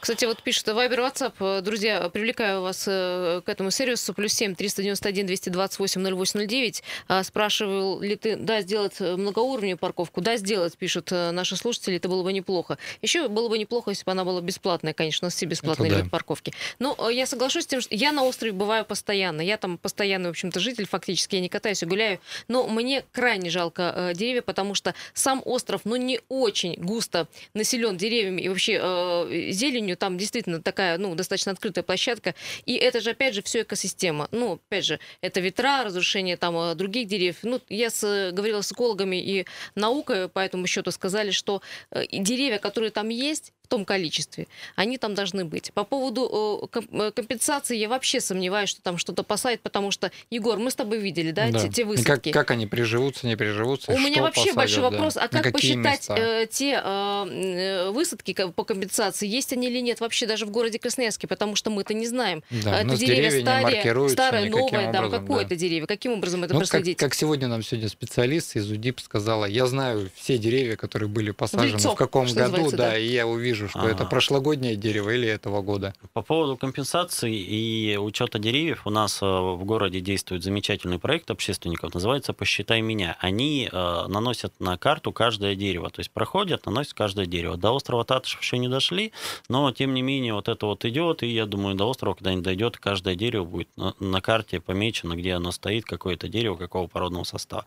Кстати, 0.00 0.24
вот 0.24 0.42
пишет 0.42 0.66
Вайбер 0.68 1.00
WhatsApp. 1.00 1.60
Друзья, 1.62 2.08
привлекаю 2.08 2.62
вас 2.62 2.84
э, 2.88 3.40
к 3.44 3.48
этому 3.48 3.70
сервису. 3.70 4.14
Плюс 4.14 4.32
7 4.32 4.54
391 4.54 5.26
228 5.26 6.02
0809. 6.02 6.82
А, 7.08 7.22
Спрашивал 7.22 8.00
ли 8.00 8.16
ты, 8.16 8.36
да, 8.36 8.62
сделать 8.62 8.96
э, 9.00 9.16
многоуровневую 9.16 9.78
парковку? 9.78 10.20
Да, 10.20 10.36
сделать, 10.36 10.76
пишут 10.76 11.12
э, 11.12 11.30
наши 11.30 11.56
слушатели. 11.56 11.96
Это 11.96 12.08
было 12.08 12.22
бы 12.22 12.32
неплохо. 12.32 12.78
Еще 13.02 13.28
было 13.28 13.48
бы 13.48 13.58
неплохо, 13.58 13.90
если 13.90 14.04
бы 14.04 14.12
она 14.12 14.24
была 14.24 14.40
бесплатная. 14.40 14.92
Конечно, 14.92 15.26
у 15.26 15.28
нас 15.28 15.34
все 15.34 15.46
бесплатные 15.46 15.90
да. 15.92 16.04
парковки. 16.10 16.52
Но 16.78 16.96
э, 16.98 17.14
я 17.14 17.26
соглашусь 17.26 17.64
с 17.64 17.66
тем, 17.66 17.80
что 17.80 17.94
я 17.94 18.12
на 18.12 18.24
острове 18.24 18.52
бываю 18.52 18.84
постоянно. 18.84 19.40
Я 19.40 19.56
там 19.56 19.78
постоянный, 19.78 20.28
в 20.28 20.30
общем-то, 20.30 20.58
житель 20.58 20.86
фактически. 20.86 21.36
Я 21.36 21.42
не 21.42 21.48
катаюсь 21.48 21.82
и 21.82 21.86
гуляю. 21.86 22.20
Но 22.48 22.66
мне 22.66 23.04
крайне 23.12 23.50
жалко 23.50 23.92
э, 23.94 24.14
деревья, 24.14 24.42
потому 24.42 24.74
что 24.74 24.94
сам 25.14 25.42
остров, 25.44 25.82
ну, 25.84 25.96
не 25.96 26.20
очень 26.28 26.74
густо 26.74 27.28
населен 27.54 27.96
деревьями 27.96 28.42
и 28.42 28.48
вообще 28.48 28.80
э, 28.82 29.50
зеленью. 29.60 29.96
Там 29.96 30.18
действительно 30.18 30.60
такая, 30.60 30.98
ну, 30.98 31.14
достаточно 31.14 31.52
открытая 31.52 31.84
площадка. 31.84 32.34
И 32.66 32.74
это 32.74 33.00
же, 33.00 33.10
опять 33.10 33.34
же, 33.34 33.42
все 33.42 33.62
экосистема. 33.62 34.28
Ну, 34.32 34.54
опять 34.54 34.84
же, 34.84 34.98
это 35.20 35.40
ветра, 35.40 35.84
разрушение 35.84 36.36
там 36.36 36.56
э, 36.56 36.74
других 36.74 37.06
деревьев. 37.06 37.36
Ну, 37.42 37.60
я 37.68 37.90
с, 37.90 38.30
говорила 38.32 38.62
с 38.62 38.72
экологами 38.72 39.16
и 39.16 39.46
наукой 39.74 40.28
по 40.28 40.40
этому 40.40 40.66
счету 40.66 40.90
сказали, 40.90 41.30
что 41.30 41.62
э, 41.90 42.04
деревья, 42.10 42.58
которые 42.58 42.90
там 42.90 43.08
есть, 43.08 43.52
том 43.70 43.84
количестве. 43.86 44.48
Они 44.76 44.98
там 44.98 45.14
должны 45.14 45.44
быть. 45.46 45.72
По 45.72 45.84
поводу 45.84 46.68
э, 46.72 47.10
компенсации 47.12 47.76
я 47.76 47.88
вообще 47.88 48.20
сомневаюсь, 48.20 48.68
что 48.68 48.82
там 48.82 48.98
что-то 48.98 49.22
посадят, 49.22 49.60
потому 49.62 49.90
что, 49.92 50.10
Егор, 50.28 50.58
мы 50.58 50.70
с 50.70 50.74
тобой 50.74 50.98
видели, 50.98 51.30
да, 51.30 51.48
да. 51.50 51.60
Те, 51.60 51.68
те 51.70 51.84
высадки. 51.84 52.30
как, 52.30 52.46
как 52.46 52.50
они 52.50 52.66
приживутся, 52.66 53.26
не 53.26 53.36
приживутся? 53.36 53.92
У 53.92 53.98
меня 53.98 54.22
вообще 54.22 54.40
посадят, 54.40 54.56
большой 54.56 54.82
да. 54.82 54.90
вопрос, 54.90 55.16
а 55.16 55.28
как 55.28 55.52
посчитать 55.52 56.06
э, 56.10 56.46
те 56.50 56.82
э, 56.84 57.90
высадки 57.90 58.34
по 58.54 58.64
компенсации, 58.64 59.26
есть 59.26 59.52
они 59.52 59.68
или 59.68 59.78
нет 59.78 60.00
вообще 60.00 60.26
даже 60.26 60.46
в 60.46 60.50
городе 60.50 60.78
Красноярске, 60.78 61.28
потому 61.28 61.54
что 61.54 61.70
мы 61.70 61.82
это 61.82 61.94
не 61.94 62.08
знаем. 62.08 62.42
Да, 62.50 62.80
это 62.80 62.96
деревья, 62.96 63.40
старые, 63.40 64.08
старое, 64.08 64.50
новое, 64.50 64.92
да, 64.92 65.08
какое 65.08 65.42
это 65.42 65.50
да. 65.50 65.56
дерево, 65.56 65.86
каким 65.86 66.12
образом 66.12 66.42
это 66.42 66.54
ну, 66.54 66.60
проследить? 66.60 66.98
Как, 66.98 67.10
как 67.10 67.14
сегодня 67.14 67.46
нам 67.46 67.62
сегодня 67.62 67.88
специалист 67.88 68.56
из 68.56 68.68
УДИП 68.68 69.00
сказала, 69.00 69.44
я 69.44 69.66
знаю 69.66 70.10
все 70.16 70.38
деревья, 70.38 70.74
которые 70.74 71.08
были 71.08 71.30
посажены 71.30 71.78
в, 71.78 71.84
в 71.84 71.94
каком 71.94 72.26
году, 72.26 72.70
да, 72.72 72.90
да, 72.90 72.98
и 72.98 73.06
я 73.06 73.26
увижу, 73.26 73.59
что 73.68 73.80
А-а-а. 73.80 73.90
это 73.90 74.04
прошлогоднее 74.04 74.76
дерево 74.76 75.10
или 75.10 75.28
этого 75.28 75.62
года. 75.62 75.94
По 76.12 76.22
поводу 76.22 76.56
компенсации 76.56 77.36
и 77.36 77.96
учета 77.96 78.38
деревьев 78.38 78.82
у 78.86 78.90
нас 78.90 79.20
в 79.20 79.64
городе 79.64 80.00
действует 80.00 80.42
замечательный 80.42 80.98
проект 80.98 81.30
общественников, 81.30 81.94
называется 81.94 82.32
«Посчитай 82.32 82.80
меня». 82.80 83.16
Они 83.20 83.68
э, 83.70 84.04
наносят 84.08 84.52
на 84.60 84.76
карту 84.76 85.12
каждое 85.12 85.54
дерево, 85.54 85.90
то 85.90 86.00
есть 86.00 86.10
проходят, 86.10 86.66
наносят 86.66 86.94
каждое 86.94 87.26
дерево. 87.26 87.56
До 87.56 87.72
острова 87.72 88.04
Татышев 88.04 88.40
еще 88.40 88.58
не 88.58 88.68
дошли, 88.68 89.12
но 89.48 89.70
тем 89.72 89.94
не 89.94 90.02
менее 90.02 90.34
вот 90.34 90.48
это 90.48 90.66
вот 90.66 90.84
идет, 90.84 91.22
и 91.22 91.28
я 91.28 91.46
думаю, 91.46 91.74
до 91.74 91.88
острова 91.88 92.14
когда-нибудь 92.14 92.44
дойдет, 92.44 92.76
каждое 92.78 93.14
дерево 93.14 93.44
будет 93.44 93.68
на, 93.76 93.94
на 94.00 94.20
карте 94.20 94.60
помечено, 94.60 95.14
где 95.14 95.34
оно 95.34 95.52
стоит, 95.52 95.84
какое-то 95.84 96.28
дерево, 96.28 96.56
какого 96.56 96.86
породного 96.86 97.24
состава. 97.24 97.64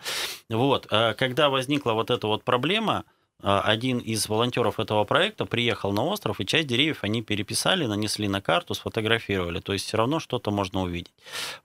Вот, 0.50 0.88
э, 0.92 1.14
когда 1.16 1.50
возникла 1.50 1.94
вот 1.94 2.10
эта 2.10 2.28
вот 2.28 2.44
проблема, 2.44 3.04
один 3.42 4.00
из 4.00 4.30
волонтеров 4.30 4.80
этого 4.80 5.04
проекта 5.04 5.46
приехал 5.46 5.92
на 5.92 6.04
остров, 6.06 6.40
и 6.40 6.46
часть 6.46 6.68
деревьев 6.68 7.00
они 7.02 7.22
переписали, 7.22 7.86
нанесли 7.86 8.28
на 8.28 8.42
карту, 8.42 8.74
сфотографировали. 8.74 9.60
То 9.60 9.74
есть 9.74 9.86
все 9.86 9.98
равно 9.98 10.20
что-то 10.20 10.52
можно 10.52 10.82
увидеть. 10.82 11.12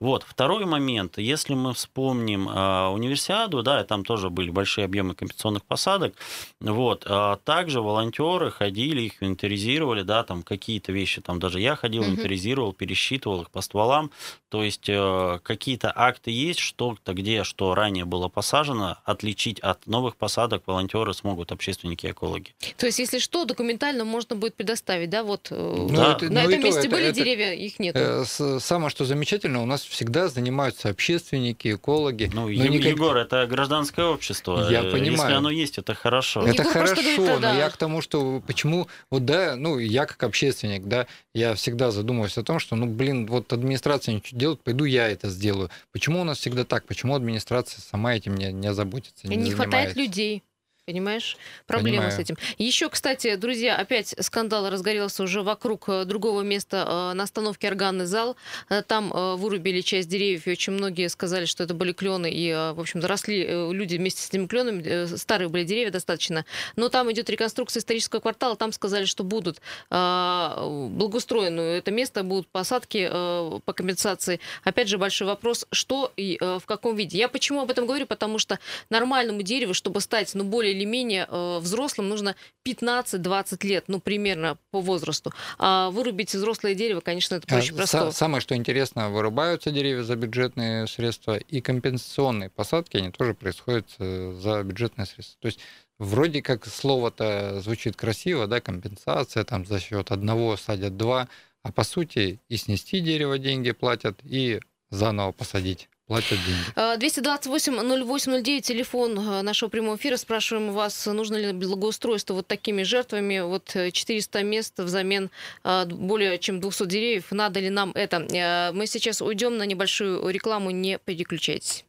Вот. 0.00 0.24
Второй 0.24 0.64
момент. 0.64 1.18
Если 1.18 1.54
мы 1.54 1.74
вспомним 1.74 2.48
э, 2.48 2.88
универсиаду, 2.88 3.62
да, 3.62 3.84
там 3.84 4.04
тоже 4.04 4.28
были 4.28 4.50
большие 4.50 4.86
объемы 4.86 5.14
компенсационных 5.14 5.64
посадок. 5.64 6.14
Вот. 6.60 7.04
А 7.06 7.36
также 7.44 7.80
волонтеры 7.80 8.50
ходили, 8.50 9.02
их 9.02 9.22
инвентаризировали, 9.22 10.02
да, 10.02 10.24
там 10.24 10.42
какие-то 10.42 10.90
вещи, 10.90 11.20
там 11.20 11.38
даже 11.38 11.60
я 11.60 11.76
ходил, 11.76 12.02
инвентаризировал, 12.02 12.72
пересчитывал 12.72 13.42
их 13.42 13.50
по 13.50 13.60
стволам. 13.60 14.10
То 14.48 14.64
есть 14.64 14.88
э, 14.88 15.38
какие-то 15.42 15.92
акты 15.94 16.30
есть, 16.30 16.58
что-то 16.58 17.14
где, 17.14 17.44
что 17.44 17.74
ранее 17.74 18.04
было 18.04 18.28
посажено, 18.28 18.96
отличить 19.04 19.60
от 19.60 19.86
новых 19.86 20.16
посадок 20.16 20.62
волонтеры 20.66 21.14
смогут 21.14 21.52
общаться 21.58 21.78
общественники 21.78 22.06
и 22.06 22.10
экологи. 22.10 22.54
То 22.76 22.86
есть, 22.86 22.98
если 22.98 23.18
что, 23.18 23.44
документально 23.44 24.04
можно 24.04 24.36
будет 24.36 24.54
предоставить, 24.54 25.10
да, 25.10 25.22
вот 25.22 25.48
ну, 25.50 25.88
да. 25.90 26.14
Это, 26.14 26.32
на 26.32 26.42
ну, 26.42 26.48
этом 26.48 26.64
месте 26.64 26.80
это, 26.80 26.90
были 26.90 27.06
это, 27.06 27.14
деревья, 27.14 27.52
их 27.52 27.78
нет. 27.78 27.96
Э, 27.96 28.24
самое, 28.60 28.90
что 28.90 29.04
замечательно, 29.04 29.62
у 29.62 29.66
нас 29.66 29.82
всегда 29.82 30.28
занимаются 30.28 30.88
общественники, 30.88 31.74
экологи. 31.74 32.30
Ну, 32.32 32.48
Е- 32.48 32.68
никак... 32.68 32.92
Егор, 32.92 33.16
это 33.16 33.46
гражданское 33.46 34.06
общество. 34.06 34.68
Я 34.70 34.82
понимаю. 34.82 35.10
Если 35.10 35.32
оно 35.32 35.50
есть, 35.50 35.78
это 35.78 35.94
хорошо. 35.94 36.42
Это 36.42 36.62
Егор 36.62 36.72
хорошо, 36.72 36.94
говорит, 36.94 37.18
но 37.18 37.40
да. 37.40 37.54
я 37.54 37.70
к 37.70 37.76
тому, 37.76 38.00
что 38.00 38.42
почему, 38.46 38.88
вот 39.10 39.24
да, 39.24 39.56
ну, 39.56 39.78
я 39.78 40.06
как 40.06 40.22
общественник, 40.22 40.84
да, 40.84 41.06
я 41.34 41.54
всегда 41.54 41.90
задумываюсь 41.90 42.38
о 42.38 42.42
том, 42.42 42.58
что, 42.58 42.76
ну, 42.76 42.86
блин, 42.86 43.26
вот 43.26 43.52
администрация 43.52 44.14
ничего 44.14 44.38
делает, 44.38 44.60
пойду 44.62 44.84
я 44.84 45.08
это 45.08 45.28
сделаю. 45.28 45.70
Почему 45.92 46.20
у 46.20 46.24
нас 46.24 46.38
всегда 46.38 46.64
так? 46.64 46.86
Почему 46.86 47.14
администрация 47.14 47.82
сама 47.82 48.14
этим 48.14 48.36
не, 48.36 48.52
не 48.52 48.72
заботится, 48.72 49.26
не, 49.26 49.34
И 49.34 49.38
не 49.38 49.50
хватает 49.50 49.96
людей. 49.96 50.42
Понимаешь? 50.88 51.36
Проблема 51.66 51.98
Понимаю. 51.98 52.12
с 52.12 52.18
этим. 52.18 52.38
Еще, 52.56 52.88
кстати, 52.88 53.36
друзья, 53.36 53.76
опять 53.76 54.14
скандал 54.20 54.70
разгорелся 54.70 55.22
уже 55.22 55.42
вокруг 55.42 55.86
э, 55.90 56.06
другого 56.06 56.40
места 56.40 57.10
э, 57.12 57.12
на 57.14 57.24
остановке 57.24 57.68
органный 57.68 58.06
зал. 58.06 58.36
Э, 58.70 58.80
Там 58.80 59.10
вырубили 59.10 59.82
часть 59.82 60.08
деревьев, 60.08 60.46
и 60.46 60.50
очень 60.50 60.72
многие 60.72 61.10
сказали, 61.10 61.44
что 61.44 61.62
это 61.62 61.74
были 61.74 61.92
клены, 61.92 62.30
и, 62.32 62.50
в 62.74 62.80
общем, 62.80 63.00
росли 63.00 63.44
люди 63.70 63.96
вместе 63.96 64.22
с 64.22 64.30
этими 64.30 64.46
кленами, 64.46 65.14
старые 65.16 65.50
были 65.50 65.64
деревья 65.64 65.90
достаточно. 65.90 66.46
Но 66.76 66.88
там 66.88 67.12
идет 67.12 67.28
реконструкция 67.28 67.80
исторического 67.80 68.20
квартала, 68.20 68.56
там 68.56 68.72
сказали, 68.72 69.04
что 69.04 69.24
будут 69.24 69.60
благоустроены 69.90 71.60
это 71.60 71.90
место, 71.90 72.22
будут 72.22 72.48
посадки 72.48 73.06
по 73.08 73.72
компенсации. 73.74 74.40
Опять 74.64 74.88
же, 74.88 74.96
большой 74.96 75.26
вопрос, 75.26 75.66
что 75.70 76.10
и 76.16 76.38
в 76.40 76.62
каком 76.64 76.96
виде. 76.96 77.18
Я 77.18 77.28
почему 77.28 77.60
об 77.60 77.70
этом 77.70 77.84
говорю? 77.84 78.06
Потому 78.06 78.38
что 78.38 78.58
нормальному 78.88 79.42
дереву, 79.42 79.74
чтобы 79.74 80.00
стать, 80.00 80.34
ну, 80.34 80.44
более 80.44 80.77
или 80.78 80.84
менее 80.86 81.26
э, 81.28 81.58
взрослым, 81.58 82.08
нужно 82.08 82.36
15-20 82.66 83.66
лет, 83.66 83.84
ну, 83.88 84.00
примерно 84.00 84.58
по 84.70 84.80
возрасту. 84.80 85.32
А 85.58 85.90
вырубить 85.90 86.32
взрослое 86.34 86.74
дерево, 86.74 87.00
конечно, 87.00 87.34
это 87.34 87.46
проще 87.46 87.72
А, 87.72 87.76
простого. 87.76 88.08
са- 88.10 88.12
Самое, 88.12 88.40
что 88.40 88.54
интересно, 88.54 89.10
вырубаются 89.10 89.70
деревья 89.70 90.02
за 90.02 90.16
бюджетные 90.16 90.86
средства, 90.86 91.36
и 91.36 91.60
компенсационные 91.60 92.50
посадки, 92.50 92.96
они 92.96 93.10
тоже 93.10 93.34
происходят 93.34 93.86
э, 93.98 94.32
за 94.40 94.62
бюджетные 94.62 95.06
средства. 95.06 95.36
То 95.40 95.46
есть 95.46 95.58
вроде 95.98 96.42
как 96.42 96.66
слово-то 96.66 97.60
звучит 97.60 97.96
красиво, 97.96 98.46
да, 98.46 98.60
компенсация, 98.60 99.44
там 99.44 99.66
за 99.66 99.80
счет 99.80 100.10
одного 100.10 100.56
садят 100.56 100.96
два, 100.96 101.28
а 101.62 101.72
по 101.72 101.82
сути 101.84 102.38
и 102.48 102.56
снести 102.56 103.00
дерево 103.00 103.38
деньги 103.38 103.72
платят, 103.72 104.20
и 104.24 104.60
заново 104.90 105.32
посадить 105.32 105.88
платят 106.08 106.38
деньги. 106.44 107.20
228-08-09, 107.20 108.60
телефон 108.62 109.18
э, 109.18 109.42
нашего 109.42 109.68
прямого 109.68 109.96
эфира. 109.96 110.16
Спрашиваем 110.16 110.72
вас, 110.72 111.06
нужно 111.06 111.36
ли 111.36 111.52
благоустройство 111.52 112.34
вот 112.34 112.46
такими 112.48 112.82
жертвами? 112.82 113.40
Вот 113.40 113.76
э, 113.76 113.92
400 113.92 114.42
мест 114.42 114.74
взамен 114.78 115.30
э, 115.64 115.84
более 115.86 116.38
чем 116.38 116.60
200 116.60 116.86
деревьев. 116.86 117.26
Надо 117.30 117.60
ли 117.60 117.70
нам 117.70 117.92
это? 117.94 118.26
Э, 118.32 118.72
Мы 118.72 118.86
сейчас 118.86 119.20
уйдем 119.22 119.58
на 119.58 119.64
небольшую 119.64 120.28
рекламу, 120.30 120.70
не 120.70 120.98
переключайтесь. 120.98 121.84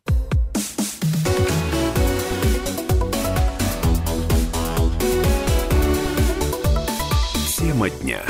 Тема 7.57 7.89
дня. 7.89 8.21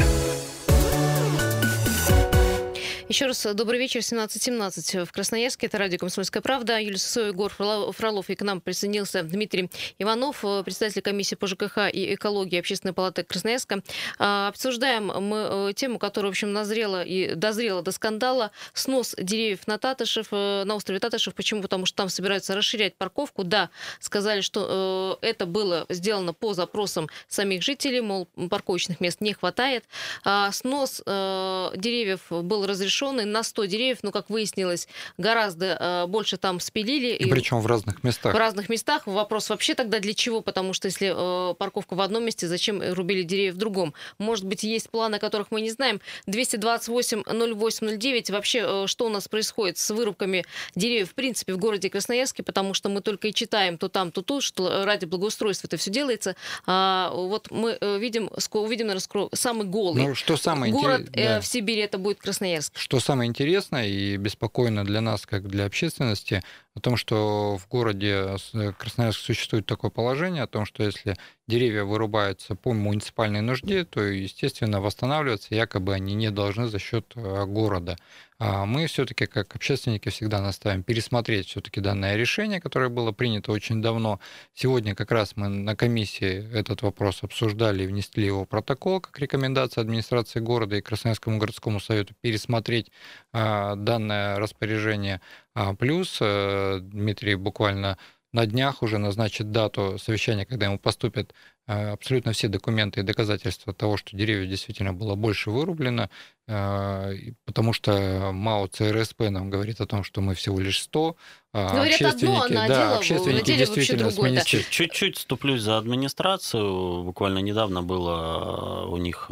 Еще 3.10 3.26
раз 3.26 3.44
добрый 3.56 3.80
вечер, 3.80 4.02
17.17 4.02 5.04
в 5.04 5.12
Красноярске. 5.12 5.66
Это 5.66 5.80
радио 5.80 5.98
«Комсомольская 5.98 6.44
правда». 6.44 6.80
Юлия 6.80 7.00
Сосоева, 7.00 7.30
Егор 7.30 7.52
Фролов. 7.52 8.30
И 8.30 8.36
к 8.36 8.44
нам 8.44 8.62
присоединился 8.62 9.24
Дмитрий 9.24 9.72
Иванов, 9.98 10.42
председатель 10.64 11.02
комиссии 11.02 11.34
по 11.34 11.48
ЖКХ 11.48 11.92
и 11.92 12.14
экологии 12.14 12.60
Общественной 12.60 12.94
палаты 12.94 13.24
Красноярска. 13.24 13.82
А, 14.20 14.50
Обсуждаем 14.50 15.08
мы 15.08 15.70
э, 15.72 15.74
тему, 15.74 15.98
которая, 15.98 16.30
в 16.30 16.34
общем, 16.34 16.54
назрела 16.54 17.04
и 17.04 17.34
дозрела 17.34 17.82
до 17.82 17.92
скандала. 17.92 18.52
Снос 18.74 19.16
деревьев 19.18 19.66
на 19.66 19.80
Татышев, 19.80 20.28
э, 20.30 20.64
на 20.66 20.76
острове 20.76 21.00
Татышев. 21.00 21.34
Почему? 21.34 21.64
Потому 21.64 21.88
что 21.88 21.98
там 21.98 22.10
собираются 22.10 22.54
расширять 22.54 22.96
парковку. 22.96 23.44
Да, 23.44 23.72
сказали, 24.00 24.42
что 24.42 25.18
э, 25.24 25.28
это 25.28 25.48
было 25.48 25.88
сделано 25.90 26.34
по 26.34 26.54
запросам 26.54 27.10
самих 27.28 27.64
жителей, 27.64 28.02
мол, 28.02 28.28
парковочных 28.52 29.02
мест 29.02 29.20
не 29.20 29.34
хватает. 29.34 29.86
А 30.24 30.52
Снос 30.52 31.02
э, 31.04 31.72
деревьев 31.76 32.22
был 32.30 32.68
разрешен 32.68 32.99
на 33.08 33.44
100 33.44 33.66
деревьев, 33.66 34.00
но, 34.02 34.12
как 34.12 34.30
выяснилось, 34.30 34.88
гораздо 35.18 35.78
э, 35.80 36.06
больше 36.08 36.38
там 36.38 36.60
спилили. 36.60 37.14
И 37.14 37.30
причем 37.30 37.62
в 37.62 37.68
разных 37.68 38.04
местах. 38.04 38.34
В 38.34 38.38
разных 38.38 38.68
местах. 38.70 39.08
Вопрос 39.08 39.50
вообще 39.50 39.76
тогда 39.76 40.00
для 40.00 40.14
чего? 40.14 40.42
Потому 40.42 40.74
что 40.74 40.88
если 40.88 41.14
э, 41.16 41.54
парковка 41.56 41.96
в 41.96 42.02
одном 42.02 42.26
месте, 42.26 42.48
зачем 42.48 42.82
рубили 42.94 43.24
деревья 43.24 43.54
в 43.54 43.58
другом? 43.58 43.94
Может 44.18 44.46
быть, 44.46 44.64
есть 44.64 44.90
планы, 44.90 45.16
о 45.16 45.20
которых 45.20 45.52
мы 45.52 45.62
не 45.62 45.70
знаем. 45.70 46.02
228-08-09. 46.28 48.32
Вообще, 48.32 48.64
э, 48.66 48.88
что 48.88 49.06
у 49.06 49.10
нас 49.10 49.28
происходит 49.28 49.78
с 49.78 49.92
вырубками 49.92 50.46
деревьев, 50.76 51.12
в 51.12 51.14
принципе, 51.14 51.54
в 51.54 51.58
городе 51.58 51.90
Красноярске? 51.90 52.44
Потому 52.44 52.74
что 52.74 52.90
мы 52.90 53.02
только 53.02 53.30
и 53.30 53.34
читаем 53.34 53.78
то 53.78 53.90
там, 53.90 54.12
то 54.12 54.22
тут, 54.22 54.44
что 54.44 54.86
ради 54.86 55.06
благоустройства 55.06 55.68
это 55.68 55.78
все 55.78 55.92
делается. 55.92 56.36
А 56.66 57.12
вот 57.14 57.52
мы 57.52 57.78
видим, 58.00 58.30
увидим, 58.54 58.88
наверное, 58.88 59.30
самый 59.34 59.66
голый 59.66 60.10
ну, 60.10 60.16
что 60.16 60.38
самое 60.38 60.72
город 60.72 61.02
интерес... 61.02 61.28
да. 61.28 61.42
в 61.42 61.46
Сибири, 61.46 61.82
это 61.82 61.98
будет 61.98 62.20
Красноярск. 62.20 62.78
Что 62.90 63.00
самое 63.00 63.28
интересное 63.30 63.86
и 63.86 64.18
беспокойно 64.18 64.84
для 64.84 65.00
нас, 65.00 65.28
как 65.28 65.48
для 65.48 65.66
общественности, 65.68 66.42
о 66.80 66.82
том, 66.82 66.96
что 66.96 67.58
в 67.58 67.68
городе 67.68 68.38
Красноярск 68.78 69.20
существует 69.20 69.66
такое 69.66 69.92
положение, 69.92 70.44
о 70.44 70.48
том, 70.48 70.66
что 70.66 70.84
если 70.84 71.16
деревья 71.46 71.84
вырубаются 71.84 72.56
по 72.56 72.72
муниципальной 72.74 73.42
нужде, 73.42 73.84
то, 73.84 74.02
естественно, 74.02 74.80
восстанавливаться 74.80 75.54
якобы 75.54 75.94
они 75.94 76.14
не 76.14 76.32
должны 76.32 76.68
за 76.68 76.80
счет 76.80 77.12
города. 77.16 77.98
А 78.42 78.66
мы 78.66 78.88
все-таки, 78.88 79.26
как 79.26 79.54
общественники, 79.54 80.08
всегда 80.08 80.40
наставим 80.40 80.82
пересмотреть 80.82 81.48
все-таки 81.48 81.82
данное 81.82 82.16
решение, 82.16 82.62
которое 82.62 82.88
было 82.88 83.12
принято 83.12 83.52
очень 83.52 83.82
давно. 83.82 84.22
Сегодня 84.54 84.96
как 84.96 85.12
раз 85.12 85.34
мы 85.36 85.50
на 85.50 85.76
комиссии 85.76 86.50
этот 86.54 86.82
вопрос 86.82 87.22
обсуждали 87.22 87.84
и 87.84 87.88
внесли 87.88 88.26
его 88.26 88.46
протокол, 88.46 89.02
как 89.02 89.20
рекомендация 89.20 89.82
администрации 89.82 90.40
города 90.40 90.78
и 90.78 90.82
Красноярскому 90.82 91.38
городскому 91.38 91.82
совету 91.82 92.14
пересмотреть 92.22 92.92
а, 93.34 93.76
данное 93.76 94.40
распоряжение. 94.40 95.20
А 95.62 95.74
плюс 95.74 96.20
Дмитрий 96.20 97.36
буквально 97.36 97.98
на 98.32 98.46
днях 98.46 98.82
уже 98.82 98.98
назначит 98.98 99.52
дату 99.52 99.98
совещания, 99.98 100.46
когда 100.46 100.68
ему 100.68 100.80
поступят 100.80 101.34
э, 101.68 101.90
абсолютно 101.92 102.32
все 102.32 102.48
документы 102.48 103.00
и 103.00 103.04
доказательства 103.04 103.74
того, 103.74 103.98
что 103.98 104.16
деревьев 104.16 104.50
действительно 104.50 104.94
было 104.94 105.16
больше 105.16 105.50
вырублено, 105.50 106.10
э, 106.48 107.14
потому 107.46 107.74
что 107.74 108.32
МАО 108.32 108.68
ЦРСП 108.68 109.32
нам 109.32 109.50
говорит 109.50 109.82
о 109.82 109.86
том, 109.88 110.04
что 110.06 110.22
мы 110.22 110.34
всего 110.36 110.60
лишь 110.60 110.80
100, 110.82 111.16
а 111.54 111.74
Говорят 111.74 112.02
одно, 112.04 112.42
а 112.44 112.48
на 112.48 112.68
да, 112.68 112.68
дело- 112.68 112.98
общественники 112.98 113.58
действительно 113.58 114.12
с 114.12 114.14
другое, 114.14 114.32
да. 114.32 114.36
министер- 114.38 114.60
Чуть- 114.60 114.70
Чуть-чуть 114.70 115.18
вступлюсь 115.18 115.62
за 115.62 115.78
администрацию. 115.78 117.04
Буквально 117.04 117.40
недавно 117.40 117.82
было 117.82 118.86
э, 118.86 118.90
у 118.90 118.98
них 118.98 119.30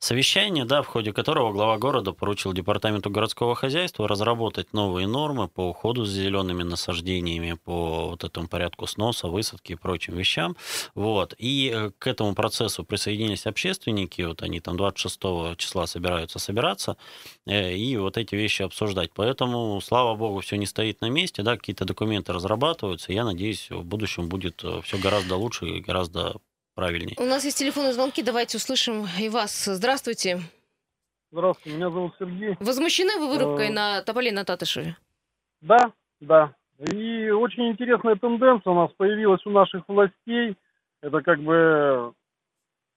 совещание, 0.00 0.64
да, 0.64 0.82
в 0.82 0.86
ходе 0.86 1.12
которого 1.12 1.52
глава 1.52 1.78
города 1.78 2.12
поручил 2.12 2.52
департаменту 2.52 3.10
городского 3.10 3.54
хозяйства 3.54 4.08
разработать 4.08 4.72
новые 4.72 5.06
нормы 5.06 5.46
по 5.46 5.68
уходу 5.68 6.04
за 6.04 6.22
зелеными 6.22 6.62
насаждениями, 6.62 7.52
по 7.52 8.08
вот 8.08 8.24
этому 8.24 8.48
порядку 8.48 8.86
сноса, 8.86 9.28
высадки 9.28 9.72
и 9.72 9.76
прочим 9.76 10.16
вещам. 10.16 10.56
Вот. 10.94 11.34
И 11.38 11.70
э, 11.72 11.90
к 11.98 12.06
этому 12.06 12.34
процессу 12.34 12.82
присоединились 12.82 13.46
общественники, 13.46 14.22
вот 14.22 14.42
они 14.42 14.60
там 14.60 14.76
26 14.76 15.56
числа 15.58 15.86
собираются 15.86 16.38
собираться, 16.38 16.96
э, 17.46 17.74
и 17.74 17.96
вот 17.98 18.16
эти 18.16 18.34
вещи 18.34 18.62
обсуждать. 18.62 19.10
Поэтому, 19.14 19.80
слава 19.82 20.14
богу, 20.16 20.40
все 20.40 20.56
не 20.56 20.66
стоит 20.66 21.02
на 21.02 21.10
месте, 21.10 21.42
да, 21.42 21.56
какие-то 21.56 21.84
документы 21.84 22.32
разрабатываются. 22.32 23.12
Я 23.12 23.24
надеюсь, 23.24 23.68
в 23.70 23.84
будущем 23.84 24.28
будет 24.28 24.64
все 24.82 24.98
гораздо 24.98 25.36
лучше 25.36 25.66
и 25.66 25.80
гораздо 25.80 26.36
правильнее. 26.80 27.14
У 27.18 27.24
нас 27.24 27.44
есть 27.44 27.58
телефонные 27.58 27.92
звонки, 27.92 28.22
давайте 28.22 28.56
услышим 28.56 29.04
и 29.20 29.28
вас. 29.28 29.66
Здравствуйте. 29.66 30.40
Здравствуйте, 31.30 31.76
меня 31.76 31.90
зовут 31.90 32.14
Сергей. 32.18 32.56
Возмущены 32.58 33.18
вы 33.18 33.28
вырубкой 33.28 33.68
Э, 33.68 33.72
на 33.72 34.02
тополе 34.02 34.32
на 34.32 34.44
Татышеве? 34.44 34.96
Да, 35.60 35.92
да. 36.20 36.54
И 36.78 37.28
очень 37.30 37.68
интересная 37.68 38.16
тенденция 38.16 38.72
у 38.72 38.76
нас 38.76 38.90
появилась 38.96 39.44
у 39.44 39.50
наших 39.50 39.82
властей. 39.88 40.56
Это 41.02 41.20
как 41.20 41.40
бы 41.40 42.14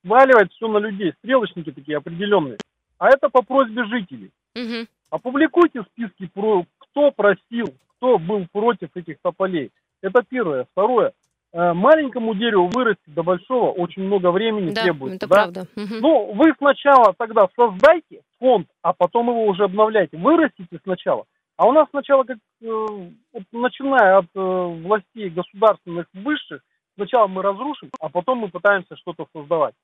сваливать 0.05 0.51
все 0.53 0.67
на 0.69 0.77
людей, 0.77 1.13
стрелочники 1.19 1.71
такие 1.71 1.97
определенные. 1.97 2.57
А 2.99 3.09
это 3.09 3.27
по 3.27 3.41
просьбе 3.41 3.83
жителей. 3.85 4.31
Мгм. 4.55 4.87
Опубликуйте 5.09 5.83
списки, 5.91 6.27
про 6.33 6.65
кто 6.79 7.11
просил, 7.11 7.67
кто 7.97 8.17
был 8.17 8.47
против 8.49 8.95
этих 8.95 9.17
тополей. 9.21 9.71
Это 10.01 10.23
первое. 10.23 10.67
Второе. 10.71 11.11
Э, 11.55 11.73
Маленькому 11.73 12.33
дереву 12.33 12.67
вырасти 12.73 13.07
до 13.07 13.21
большого 13.21 13.71
очень 13.71 14.03
много 14.03 14.31
времени 14.31 14.71
Да, 14.71 14.81
требуется. 14.81 15.17
это 15.17 15.27
да? 15.27 15.35
правда. 15.35 15.67
Ну, 15.75 16.33
вы 16.33 16.53
сначала 16.57 17.13
тогда 17.15 17.47
создайте 17.55 18.21
фонд, 18.39 18.67
а 18.81 18.93
потом 18.93 19.29
его 19.29 19.45
уже 19.45 19.65
обновляйте. 19.65 20.17
Вырастите 20.17 20.79
сначала. 20.83 21.25
А 21.55 21.67
у 21.67 21.71
нас 21.71 21.87
сначала, 21.91 22.23
как, 22.23 22.37
э, 22.37 22.65
вот 22.65 23.43
начиная 23.51 24.17
от 24.17 24.25
э, 24.33 24.39
властей 24.39 25.29
государственных 25.29 26.07
высших, 26.13 26.61
сначала 26.95 27.27
мы 27.27 27.43
разрушим, 27.43 27.91
а 27.99 28.09
потом 28.09 28.39
мы 28.39 28.47
пытаемся 28.47 28.95
что-то 28.95 29.27
создавать. 29.31 29.75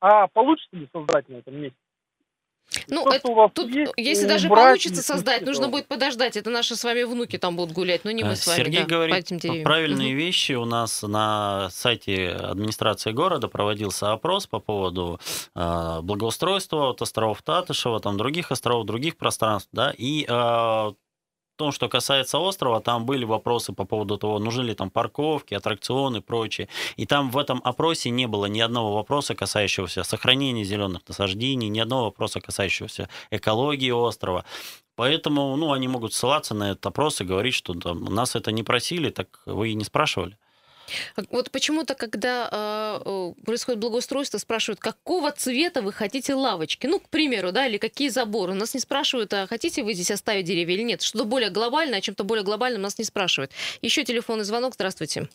А 0.00 0.28
получится 0.28 0.76
ли 0.76 0.88
создать 0.92 1.28
на 1.28 1.36
этом 1.36 1.56
месте? 1.56 1.78
Ну, 2.88 3.04
То, 3.04 3.10
это- 3.12 3.28
вас 3.32 3.50
Тут, 3.54 3.70
есть, 3.70 3.92
если 3.96 4.24
убрать 4.24 4.28
даже 4.42 4.48
получится 4.48 5.02
создать, 5.02 5.42
нужно 5.42 5.62
этого. 5.62 5.72
будет 5.72 5.86
подождать. 5.86 6.36
Это 6.36 6.50
наши 6.50 6.76
с 6.76 6.84
вами 6.84 7.02
внуки 7.04 7.38
там 7.38 7.56
будут 7.56 7.72
гулять, 7.74 8.04
но 8.04 8.10
не 8.10 8.22
мы 8.24 8.32
Э, 8.32 8.36
с 8.36 8.46
вами. 8.46 8.56
Сергей 8.58 8.80
да, 8.80 8.84
по 8.84 8.90
говорит 8.90 9.64
правильные 9.64 10.10
Мгм. 10.10 10.18
вещи. 10.18 10.52
У 10.52 10.64
нас 10.66 11.02
на 11.02 11.68
сайте 11.70 12.28
администрации 12.30 13.12
города 13.12 13.48
проводился 13.48 14.12
опрос 14.12 14.46
по 14.46 14.58
поводу 14.60 15.18
э, 15.54 16.00
благоустройства 16.02 16.90
от 16.90 17.00
островов 17.02 17.42
Татышева, 17.42 18.00
там 18.00 18.16
других 18.16 18.52
островов, 18.52 18.86
других 18.86 19.16
пространств, 19.16 19.68
да, 19.72 19.94
и 19.96 20.26
э, 20.28 20.92
том, 21.58 21.72
что 21.72 21.88
касается 21.88 22.38
острова, 22.38 22.80
там 22.80 23.04
были 23.04 23.24
вопросы 23.24 23.72
по 23.72 23.84
поводу 23.84 24.16
того, 24.16 24.38
нужны 24.38 24.62
ли 24.62 24.74
там 24.74 24.90
парковки, 24.90 25.54
аттракционы 25.54 26.18
и 26.18 26.20
прочее. 26.20 26.68
И 26.96 27.04
там 27.04 27.30
в 27.30 27.36
этом 27.36 27.60
опросе 27.64 28.10
не 28.10 28.26
было 28.26 28.46
ни 28.46 28.60
одного 28.60 28.94
вопроса, 28.94 29.34
касающегося 29.34 30.04
сохранения 30.04 30.64
зеленых 30.64 31.02
насаждений, 31.08 31.68
ни 31.68 31.80
одного 31.80 32.04
вопроса, 32.04 32.40
касающегося 32.40 33.08
экологии 33.30 33.90
острова. 33.90 34.44
Поэтому, 34.94 35.56
ну, 35.56 35.72
они 35.72 35.88
могут 35.88 36.14
ссылаться 36.14 36.54
на 36.54 36.70
этот 36.70 36.86
опрос 36.86 37.20
и 37.20 37.24
говорить, 37.24 37.54
что 37.54 37.74
там, 37.74 38.04
нас 38.04 38.36
это 38.36 38.52
не 38.52 38.62
просили, 38.62 39.10
так 39.10 39.40
вы 39.46 39.70
и 39.70 39.74
не 39.74 39.84
спрашивали. 39.84 40.36
А 41.16 41.22
Вот 41.30 41.50
почему-то, 41.50 41.94
когда 41.94 42.48
э, 43.04 43.32
происходит 43.44 43.80
благоустройство, 43.80 44.38
спрашивают, 44.38 44.80
какого 44.80 45.30
цвета 45.32 45.82
вы 45.82 45.92
хотите 45.92 46.34
лавочки. 46.34 46.86
Ну, 46.86 47.00
к 47.00 47.08
примеру, 47.08 47.52
да, 47.52 47.66
или 47.66 47.78
какие 47.78 48.08
заборы. 48.08 48.54
Нас 48.54 48.74
не 48.74 48.80
спрашивают, 48.80 49.32
а 49.34 49.46
хотите 49.46 49.82
вы 49.82 49.94
здесь 49.94 50.10
оставить 50.10 50.44
деревья 50.44 50.74
или 50.74 50.82
нет. 50.82 51.02
Что-то 51.02 51.24
более 51.24 51.50
глобальное, 51.50 51.98
о 51.98 52.00
чем-то 52.00 52.24
более 52.24 52.44
глобальном 52.44 52.82
нас 52.82 52.98
не 52.98 53.04
спрашивают. 53.04 53.52
Еще 53.82 54.04
телефонный 54.04 54.44
звонок. 54.44 54.74
Здравствуйте. 54.74 55.28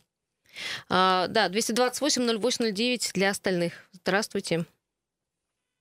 А, 0.89 1.27
да, 1.27 1.49
228-0809 1.49 3.11
для 3.13 3.29
остальных. 3.29 3.73
Здравствуйте. 3.91 4.65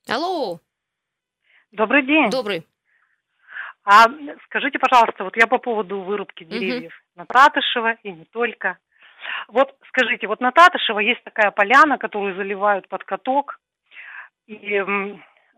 Алло, 0.08 0.60
Добрый 1.70 2.04
день. 2.04 2.28
добрый. 2.30 2.66
А 3.84 4.04
скажите, 4.44 4.78
пожалуйста, 4.78 5.24
вот 5.24 5.36
я 5.36 5.46
по 5.46 5.58
поводу 5.58 6.02
вырубки 6.02 6.44
деревьев 6.44 6.92
на 7.16 7.26
Татышева 7.26 7.96
и 8.02 8.12
не 8.12 8.24
только. 8.26 8.78
Вот 9.48 9.74
скажите, 9.88 10.26
вот 10.26 10.40
на 10.40 10.52
Татышева 10.52 10.98
есть 10.98 11.22
такая 11.24 11.50
поляна, 11.50 11.98
которую 11.98 12.36
заливают 12.36 12.88
под 12.88 13.04
каток. 13.04 13.58
И, 14.46 14.80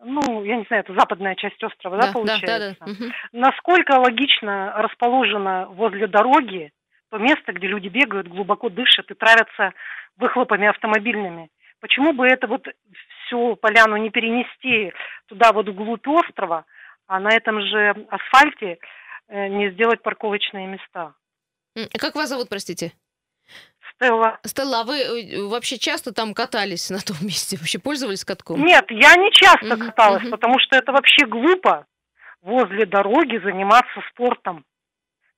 ну, 0.02 0.44
я 0.44 0.56
не 0.56 0.64
знаю, 0.64 0.82
это 0.82 0.94
западная 0.94 1.34
часть 1.34 1.62
острова, 1.62 1.96
да, 1.96 2.06
да, 2.06 2.12
получается? 2.12 2.76
да, 2.80 2.86
да. 2.86 2.92
Мгм. 2.92 3.12
Насколько 3.32 3.92
логично 3.98 4.72
расположено 4.76 5.66
возле 5.70 6.06
дороги 6.06 6.72
то 7.10 7.18
место, 7.18 7.52
где 7.52 7.68
люди 7.68 7.88
бегают, 7.88 8.26
глубоко 8.26 8.68
дышат 8.68 9.10
и 9.10 9.14
травятся 9.14 9.72
выхлопами 10.16 10.66
автомобильными? 10.66 11.48
Почему 11.80 12.12
бы 12.12 12.26
это 12.26 12.46
вот 12.46 12.66
всю 13.26 13.56
поляну 13.56 13.96
не 13.96 14.10
перенести 14.10 14.92
туда 15.26 15.52
вот 15.52 15.68
вглубь 15.68 16.06
острова, 16.08 16.64
а 17.06 17.20
на 17.20 17.28
этом 17.28 17.60
же 17.60 18.06
асфальте 18.08 18.78
э, 19.28 19.48
не 19.48 19.70
сделать 19.70 20.02
парковочные 20.02 20.66
места? 20.66 21.14
А 21.76 21.98
Как 21.98 22.14
вас 22.14 22.28
зовут, 22.28 22.48
простите? 22.48 22.92
Стелла. 23.96 24.38
Стелла, 24.44 24.80
а 24.80 24.84
вы 24.84 24.98
э, 24.98 25.42
вообще 25.48 25.78
часто 25.78 26.12
там 26.12 26.34
катались 26.34 26.90
на 26.90 26.98
том 26.98 27.16
месте? 27.22 27.56
Вообще 27.56 27.78
пользовались 27.78 28.24
катком? 28.24 28.64
Нет, 28.64 28.84
я 28.90 29.14
не 29.16 29.30
часто 29.32 29.76
Мгм, 29.76 29.86
каталась, 29.86 30.22
мгм. 30.22 30.30
потому 30.30 30.58
что 30.58 30.76
это 30.76 30.92
вообще 30.92 31.26
глупо 31.26 31.86
возле 32.42 32.86
дороги 32.86 33.38
заниматься 33.42 34.00
спортом. 34.10 34.64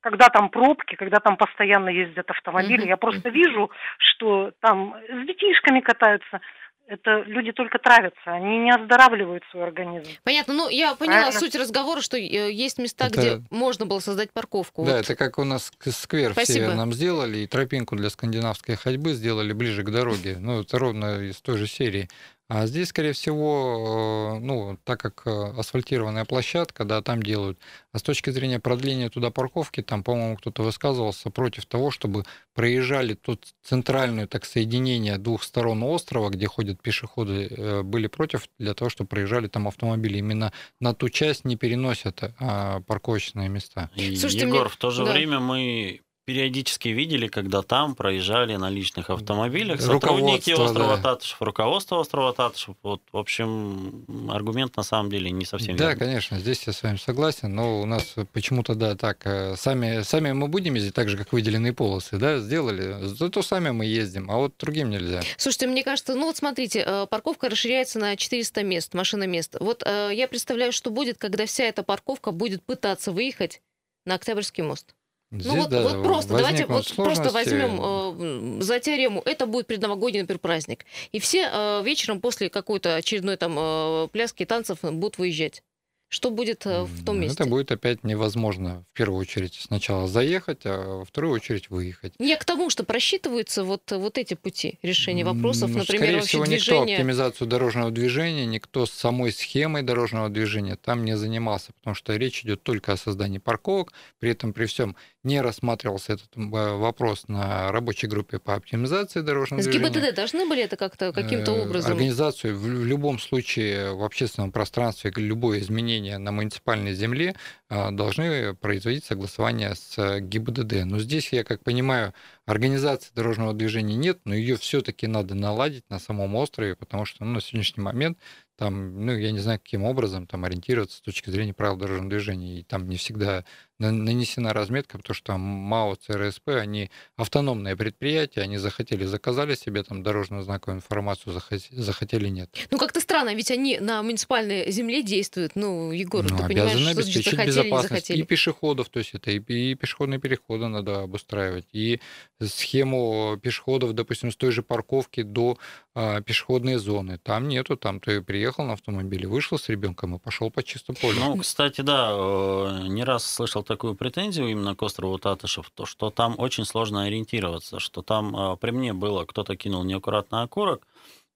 Когда 0.00 0.28
там 0.28 0.50
пробки, 0.50 0.94
когда 0.94 1.18
там 1.18 1.36
постоянно 1.36 1.88
ездят 1.88 2.30
автомобили. 2.30 2.82
Мгм, 2.82 2.88
Я 2.90 2.96
просто 2.96 3.28
вижу, 3.28 3.70
что 3.98 4.52
там 4.60 4.94
с 5.08 5.26
детишками 5.26 5.80
катаются. 5.80 6.40
Это 6.88 7.22
люди 7.22 7.50
только 7.50 7.78
травятся, 7.80 8.20
они 8.26 8.58
не 8.58 8.70
оздоравливают 8.72 9.42
свой 9.50 9.64
организм. 9.64 10.08
Понятно. 10.22 10.54
Ну, 10.54 10.68
я 10.68 10.94
поняла 10.94 11.16
Правильно. 11.22 11.40
суть 11.40 11.56
разговора, 11.56 12.00
что 12.00 12.16
э, 12.16 12.20
есть 12.52 12.78
места, 12.78 13.06
Это- 13.06 13.18
где 13.20 13.42
можно 13.50 13.86
было 13.86 13.98
создать 13.98 14.30
парковку. 14.32 14.84
Да, 14.84 14.92
Вот. 14.92 15.00
это 15.00 15.16
как 15.16 15.38
у 15.38 15.44
нас 15.44 15.72
сквер 15.84 16.30
в 16.30 16.34
Спасибо. 16.34 16.58
Северном 16.66 16.92
сделали, 16.92 17.38
и 17.38 17.46
тропинку 17.48 17.96
для 17.96 18.08
скандинавской 18.08 18.76
ходьбы 18.76 19.14
сделали 19.14 19.52
ближе 19.52 19.82
к 19.82 19.90
дороге. 19.90 20.36
Ну, 20.38 20.60
это 20.60 20.78
ровно 20.78 21.22
из 21.22 21.40
той 21.40 21.58
же 21.58 21.66
серии. 21.66 22.08
А 22.48 22.66
здесь, 22.66 22.88
скорее 22.90 23.12
всего, 23.12 24.36
э, 24.36 24.38
ну, 24.38 24.78
так 24.84 25.00
как 25.00 25.22
э, 25.26 25.52
асфальтированная 25.58 26.24
площадка, 26.24 26.84
да, 26.84 27.02
там 27.02 27.20
делают. 27.20 27.58
А 27.92 27.98
с 27.98 28.02
точки 28.02 28.30
зрения 28.30 28.60
продления 28.60 29.10
туда 29.10 29.30
парковки, 29.30 29.82
там, 29.82 30.04
по-моему, 30.04 30.36
кто-то 30.36 30.62
высказывался 30.62 31.30
против 31.30 31.66
того, 31.66 31.90
чтобы 31.90 32.22
проезжали 32.54 33.14
тут 33.14 33.48
центральную, 33.64 34.28
так, 34.28 34.44
соединение 34.44 35.18
двух 35.18 35.42
сторон 35.42 35.82
острова, 35.82 36.30
где 36.30 36.46
ходят 36.46 36.80
пешеходы, 36.80 37.48
э, 37.50 37.82
были 37.82 38.06
против 38.06 38.48
для 38.60 38.74
того, 38.74 38.90
чтобы 38.90 39.08
проезжали 39.08 39.48
там 39.48 39.66
автомобили. 39.66 40.18
Именно 40.18 40.52
на 40.80 40.94
ту 40.94 41.08
часть 41.08 41.44
не 41.44 41.56
переносят 41.56 42.22
а, 42.38 42.80
парковочные 42.82 43.48
места. 43.48 43.90
Слушайте, 43.96 44.46
Егор, 44.46 44.60
мне- 44.60 44.68
в 44.68 44.76
то 44.76 44.90
же 44.90 45.04
да. 45.04 45.12
время 45.12 45.40
мы 45.40 46.00
периодически 46.26 46.88
видели, 46.88 47.28
когда 47.28 47.62
там 47.62 47.94
проезжали 47.94 48.56
на 48.56 48.68
личных 48.68 49.10
автомобилях 49.10 49.80
сотрудники 49.80 50.50
острова 50.50 50.96
да. 50.96 51.14
Татышев, 51.14 51.40
руководство 51.40 52.00
острова 52.00 52.32
Татышев. 52.32 52.74
Вот, 52.82 53.00
в 53.12 53.16
общем, 53.16 54.04
аргумент 54.28 54.76
на 54.76 54.82
самом 54.82 55.08
деле 55.08 55.30
не 55.30 55.44
совсем 55.44 55.76
Да, 55.76 55.90
верный. 55.90 55.98
конечно, 56.00 56.38
здесь 56.38 56.66
я 56.66 56.72
с 56.72 56.82
вами 56.82 56.96
согласен, 56.96 57.54
но 57.54 57.80
у 57.80 57.86
нас 57.86 58.16
почему-то, 58.32 58.74
да, 58.74 58.96
так, 58.96 59.24
э, 59.24 59.54
сами, 59.56 60.02
сами 60.02 60.32
мы 60.32 60.48
будем 60.48 60.74
ездить 60.74 60.94
так 60.94 61.08
же, 61.08 61.16
как 61.16 61.32
выделенные 61.32 61.72
полосы, 61.72 62.16
да, 62.18 62.40
сделали, 62.40 63.06
зато 63.06 63.40
сами 63.42 63.70
мы 63.70 63.86
ездим, 63.86 64.28
а 64.28 64.36
вот 64.36 64.54
другим 64.58 64.90
нельзя. 64.90 65.22
Слушайте, 65.38 65.68
мне 65.68 65.84
кажется, 65.84 66.16
ну 66.16 66.26
вот 66.26 66.36
смотрите, 66.36 66.82
э, 66.84 67.06
парковка 67.08 67.48
расширяется 67.48 68.00
на 68.00 68.16
400 68.16 68.64
мест, 68.64 68.94
машиномест. 68.94 69.56
Вот 69.60 69.84
э, 69.86 70.10
я 70.12 70.26
представляю, 70.26 70.72
что 70.72 70.90
будет, 70.90 71.18
когда 71.18 71.46
вся 71.46 71.64
эта 71.64 71.84
парковка 71.84 72.32
будет 72.32 72.64
пытаться 72.64 73.12
выехать 73.12 73.62
на 74.04 74.16
Октябрьский 74.16 74.64
мост. 74.64 74.96
Здесь, 75.32 75.46
ну 75.46 75.60
вот, 75.62 75.70
да, 75.70 75.82
вот 75.82 76.04
просто, 76.04 76.36
давайте 76.36 76.66
вот 76.66 76.94
просто 76.94 77.30
возьмем 77.30 78.58
э, 78.60 78.62
за 78.62 78.78
теорему, 78.78 79.22
это 79.24 79.46
будет 79.46 79.66
предновогодний, 79.66 80.20
например, 80.20 80.38
праздник. 80.38 80.86
И 81.10 81.18
все 81.18 81.50
э, 81.52 81.82
вечером 81.84 82.20
после 82.20 82.48
какой-то 82.48 82.94
очередной 82.94 83.36
там 83.36 83.56
э, 83.58 84.08
пляски 84.12 84.44
танцев 84.44 84.78
будут 84.82 85.18
выезжать. 85.18 85.62
Что 86.08 86.30
будет 86.30 86.64
э, 86.66 86.84
в 86.84 87.04
том 87.04 87.18
месте? 87.20 87.42
Это 87.42 87.50
будет 87.50 87.72
опять 87.72 88.04
невозможно 88.04 88.84
в 88.92 88.96
первую 88.96 89.20
очередь 89.20 89.54
сначала 89.54 90.06
заехать, 90.06 90.60
а 90.64 90.98
во 90.98 91.04
вторую 91.04 91.34
очередь 91.34 91.68
выехать. 91.68 92.14
Я 92.20 92.36
к 92.36 92.44
тому, 92.44 92.70
что 92.70 92.84
просчитываются 92.84 93.64
вот, 93.64 93.90
вот 93.90 94.16
эти 94.16 94.34
пути 94.34 94.78
решения 94.82 95.24
вопросов, 95.24 95.70
Ну, 95.70 95.78
например, 95.78 96.04
Скорее 96.04 96.20
всего, 96.20 96.46
никто 96.46 96.56
движение. 96.56 96.96
оптимизацию 96.96 97.48
дорожного 97.48 97.90
движения, 97.90 98.46
никто 98.46 98.86
с 98.86 98.92
самой 98.92 99.32
схемой 99.32 99.82
дорожного 99.82 100.28
движения 100.28 100.76
там 100.76 101.04
не 101.04 101.16
занимался, 101.16 101.72
потому 101.72 101.96
что 101.96 102.14
речь 102.14 102.44
идет 102.44 102.62
только 102.62 102.92
о 102.92 102.96
создании 102.96 103.38
парковок, 103.38 103.92
при 104.20 104.30
этом 104.30 104.52
при 104.52 104.66
всем 104.66 104.94
не 105.26 105.40
рассматривался 105.40 106.14
этот 106.14 106.30
э, 106.36 106.40
вопрос 106.40 107.24
на 107.28 107.70
рабочей 107.72 108.06
группе 108.06 108.38
по 108.38 108.54
оптимизации 108.54 109.20
дорожного 109.20 109.60
С 109.60 109.66
движения. 109.66 109.90
ГИБДД 109.90 110.14
должны 110.14 110.46
были 110.46 110.62
это 110.62 110.76
как-то 110.76 111.12
каким-то 111.12 111.52
Э, 111.56 111.62
образом? 111.62 111.92
Организацию 111.92 112.58
в 112.58 112.66
любом 112.66 113.18
случае 113.18 113.94
в 113.94 114.04
общественном 114.04 114.52
пространстве 114.52 115.12
любое 115.16 115.58
изменение 115.60 116.18
на 116.18 116.32
муниципальной 116.32 116.94
земле 116.94 117.34
а, 117.68 117.90
должны 117.90 118.54
производить 118.54 119.04
согласование 119.04 119.74
с 119.74 119.98
э, 119.98 120.20
ГИБДД. 120.20 120.84
Но 120.84 120.98
здесь, 120.98 121.32
я 121.32 121.44
как 121.44 121.62
понимаю, 121.62 122.14
организации 122.46 123.10
дорожного 123.14 123.52
движения 123.52 123.96
нет, 123.96 124.20
но 124.24 124.34
ее 124.34 124.56
все-таки 124.56 125.06
надо 125.06 125.34
наладить 125.34 125.84
на 125.90 125.98
самом 125.98 126.34
острове, 126.36 126.76
потому 126.76 127.04
что 127.04 127.24
ну, 127.24 127.32
на 127.32 127.40
сегодняшний 127.40 127.82
момент 127.82 128.18
там, 128.56 129.04
ну, 129.04 129.12
я 129.14 129.32
не 129.32 129.38
знаю, 129.38 129.58
каким 129.60 129.84
образом 129.84 130.26
там 130.26 130.44
ориентироваться 130.46 130.96
с 130.96 131.00
точки 131.02 131.28
зрения 131.28 131.52
правил 131.52 131.76
дорожного 131.76 132.08
движения. 132.08 132.60
И 132.60 132.62
там 132.62 132.88
не 132.88 132.96
всегда 132.96 133.44
на- 133.78 133.92
нанесена 133.92 134.54
разметка, 134.54 134.96
потому 134.96 135.14
что 135.14 135.24
там 135.26 135.40
МАО, 135.42 135.96
ЦРСП, 135.96 136.48
они 136.60 136.90
автономные 137.16 137.76
предприятия, 137.76 138.40
они 138.40 138.56
захотели, 138.56 139.04
заказали 139.04 139.54
себе 139.56 139.82
там 139.82 140.02
дорожную 140.02 140.42
знаковую 140.42 140.78
информацию, 140.78 141.34
захот- 141.34 141.68
захотели 141.70 142.28
нет. 142.28 142.48
Ну, 142.70 142.78
как-то 142.78 143.00
странно, 143.02 143.34
ведь 143.34 143.50
они 143.50 143.78
на 143.78 144.02
муниципальной 144.02 144.70
земле 144.72 145.02
действуют. 145.02 145.52
Ну, 145.54 145.92
Егор, 145.92 146.22
Ну, 146.22 146.38
ты 146.38 146.44
понимаешь, 146.46 146.78
что 146.80 146.90
обеспечить 146.92 147.24
захотели, 147.24 147.46
безопасность 147.48 147.90
захотели. 148.06 148.18
и 148.20 148.22
пешеходов, 148.22 148.88
то 148.88 149.00
есть 149.00 149.10
это 149.12 149.30
и, 149.32 149.38
и 149.38 149.74
пешеходные 149.74 150.18
переходы 150.18 150.68
надо 150.68 151.02
обустраивать, 151.02 151.66
и 151.74 152.00
схему 152.40 153.38
пешеходов, 153.42 153.94
допустим, 153.94 154.30
с 154.30 154.36
той 154.36 154.50
же 154.50 154.62
парковки 154.62 155.22
до 155.22 155.56
а, 155.94 156.20
пешеходной 156.20 156.76
зоны. 156.76 157.18
Там 157.18 157.48
нету, 157.48 157.76
там 157.76 158.00
ты 158.00 158.20
приехал 158.20 158.64
на 158.64 158.74
автомобиле, 158.74 159.26
вышел 159.26 159.58
с 159.58 159.68
ребенком 159.68 160.16
и 160.16 160.18
пошел 160.18 160.50
по 160.50 160.62
чистому 160.62 160.98
полю. 161.00 161.18
Ну, 161.18 161.36
кстати, 161.38 161.80
да, 161.80 162.10
э, 162.12 162.86
не 162.88 163.04
раз 163.04 163.24
слышал 163.24 163.62
такую 163.62 163.94
претензию 163.94 164.48
именно 164.48 164.74
к 164.76 164.82
острову 164.82 165.18
Татышев, 165.18 165.70
то, 165.74 165.86
что 165.86 166.10
там 166.10 166.34
очень 166.38 166.64
сложно 166.64 167.04
ориентироваться, 167.04 167.78
что 167.78 168.02
там 168.02 168.36
э, 168.36 168.56
при 168.58 168.70
мне 168.70 168.92
было, 168.92 169.24
кто-то 169.24 169.56
кинул 169.56 169.84
неаккуратно 169.84 170.42
окурок, 170.42 170.86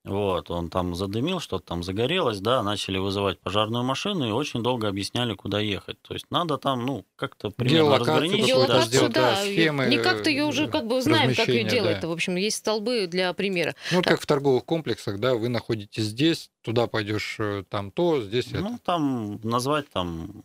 вот, 0.02 0.50
он 0.50 0.70
там 0.70 0.94
задымил, 0.94 1.40
что-то 1.40 1.66
там 1.66 1.82
загорелось, 1.82 2.40
да, 2.40 2.62
начали 2.62 2.96
вызывать 2.96 3.38
пожарную 3.38 3.84
машину 3.84 4.26
и 4.26 4.30
очень 4.30 4.62
долго 4.62 4.88
объясняли, 4.88 5.34
куда 5.34 5.60
ехать. 5.60 6.00
То 6.00 6.14
есть 6.14 6.24
надо 6.30 6.56
там, 6.56 6.86
ну, 6.86 7.04
как-то 7.16 7.50
примерно 7.50 7.98
разграничить. 7.98 8.46
Геолокацию, 8.46 8.86
сделать, 8.86 9.12
да, 9.12 9.30
да, 9.32 9.42
схемы, 9.42 9.86
не 9.86 9.98
как-то 9.98 10.30
ее 10.30 10.44
уже 10.44 10.68
как 10.68 10.86
бы 10.86 11.02
знаем, 11.02 11.34
как 11.34 11.48
ее 11.48 11.64
делать. 11.64 12.00
да. 12.00 12.08
В 12.08 12.12
общем, 12.12 12.36
есть 12.36 12.56
столбы 12.56 13.08
для 13.08 13.32
примера. 13.34 13.74
Ну, 13.90 13.98
вот 13.98 14.06
как 14.06 14.20
в 14.22 14.26
торговых 14.26 14.64
комплексах, 14.64 15.20
да, 15.20 15.34
вы 15.34 15.50
находитесь 15.50 16.04
здесь, 16.04 16.50
туда 16.62 16.86
пойдешь 16.86 17.36
э, 17.38 17.64
там 17.68 17.90
то, 17.90 18.22
здесь 18.22 18.48
это. 18.48 18.60
Ну, 18.60 18.78
там 18.82 19.38
назвать 19.42 19.90
там 19.90 20.42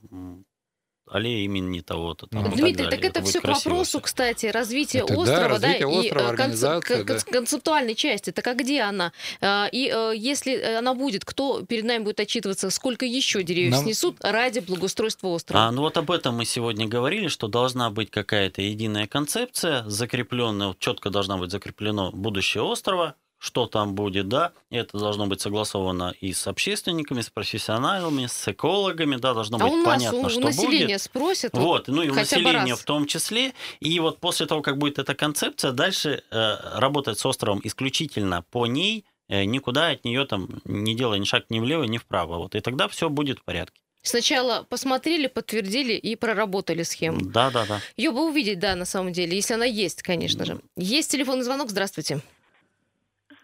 аллея 1.08 1.46
имени 1.46 1.82
того-то. 1.82 2.28
там, 2.28 2.42
и 2.42 2.44
так 2.46 2.54
Дмитрий, 2.56 2.74
далее. 2.86 2.92
так 2.92 3.04
это 3.10 3.20
будет 3.22 3.30
все 3.30 3.42
к 3.42 3.48
вопросу, 3.48 4.00
кстати, 4.02 4.48
развития 4.48 5.00
Это 5.00 5.14
да, 5.14 5.20
острова, 5.20 5.48
развитие 5.50 5.80
и 5.80 5.84
острова, 5.86 6.24
э, 6.24 6.36
конце- 6.36 6.68
организация, 6.68 6.98
кон- 7.04 7.06
да. 7.06 7.32
концептуальной 7.32 7.96
части. 7.96 8.32
Так 8.32 8.48
а 8.48 8.54
где 8.54 8.82
она? 8.82 9.12
А, 9.42 9.68
И 9.72 9.92
э, 9.94 10.14
если 10.16 10.60
она 10.78 10.94
будет, 10.94 11.26
кто 11.26 11.62
перед 11.64 11.86
нами 11.86 12.04
будет 12.04 12.20
отчитываться, 12.20 12.70
сколько 12.70 13.06
еще 13.06 13.44
деревьев 13.44 13.72
Нам- 13.74 13.84
снесут 13.84 14.18
ради 14.22 14.60
благоустройства 14.60 15.28
острова? 15.30 15.68
А, 15.68 15.72
ну 15.72 15.82
вот 15.82 15.98
об 15.98 16.10
этом 16.12 16.38
мы 16.38 16.46
сегодня 16.46 16.88
говорили, 16.88 17.28
что 17.28 17.48
должна 17.48 17.90
быть 17.90 18.10
какая-то 18.10 18.62
единая 18.62 19.08
концепция, 19.08 19.84
закрепленная, 19.88 20.76
четко 20.80 21.10
должна 21.10 21.38
быть 21.38 21.52
закреплено 21.52 22.12
будущее 22.12 22.64
острова, 22.64 23.16
что 23.46 23.68
там 23.68 23.94
будет, 23.94 24.28
да, 24.28 24.54
это 24.72 24.98
должно 24.98 25.28
быть 25.28 25.40
согласовано 25.40 26.16
и 26.20 26.34
с 26.34 26.48
общественниками, 26.48 27.22
с 27.22 27.30
профессионалами, 27.30 28.26
с 28.26 28.48
экологами, 28.48 29.18
да, 29.18 29.36
должно 29.36 29.58
а 29.58 29.60
быть 29.60 29.72
у 29.72 29.76
нас 29.78 29.86
понятно, 29.86 30.20
у 30.20 30.30
что 30.30 30.40
населения 30.40 30.86
будет. 30.88 31.02
спросят. 31.02 31.52
Вот, 31.54 31.88
ну 31.88 32.02
и 32.02 32.10
у 32.10 32.16
населения 32.16 32.76
в 32.76 32.84
том 32.84 33.06
числе. 33.06 33.54
И 33.80 34.00
вот 34.00 34.20
после 34.20 34.48
того, 34.48 34.64
как 34.64 34.80
будет 34.80 34.98
эта 34.98 35.14
концепция, 35.14 35.74
дальше 35.74 36.24
э, 36.32 36.56
работать 36.80 37.20
с 37.20 37.26
островом 37.26 37.62
исключительно 37.64 38.44
по 38.50 38.66
ней, 38.66 39.06
э, 39.30 39.44
никуда 39.44 39.90
от 39.90 40.06
нее 40.06 40.26
там 40.26 40.50
не 40.66 40.96
делая 40.96 41.20
ни 41.20 41.26
шаг 41.26 41.46
ни 41.50 41.60
влево, 41.60 41.84
ни 41.84 42.00
вправо. 42.00 42.38
Вот, 42.38 42.56
и 42.56 42.62
тогда 42.62 42.88
все 42.88 43.10
будет 43.10 43.38
в 43.40 43.44
порядке. 43.44 43.80
Сначала 44.02 44.64
посмотрели, 44.70 45.28
подтвердили 45.28 45.94
и 45.94 46.16
проработали 46.16 46.84
схему. 46.84 47.20
Да, 47.22 47.50
да, 47.52 47.66
да. 47.66 47.82
Ее 47.98 48.12
бы 48.12 48.28
увидеть, 48.28 48.60
да, 48.60 48.76
на 48.76 48.86
самом 48.86 49.14
деле, 49.14 49.36
если 49.36 49.56
она 49.56 49.66
есть, 49.66 50.04
конечно 50.04 50.46
же. 50.46 50.60
Есть 50.78 51.12
телефонный 51.12 51.44
звонок, 51.44 51.72
здравствуйте. 51.72 52.22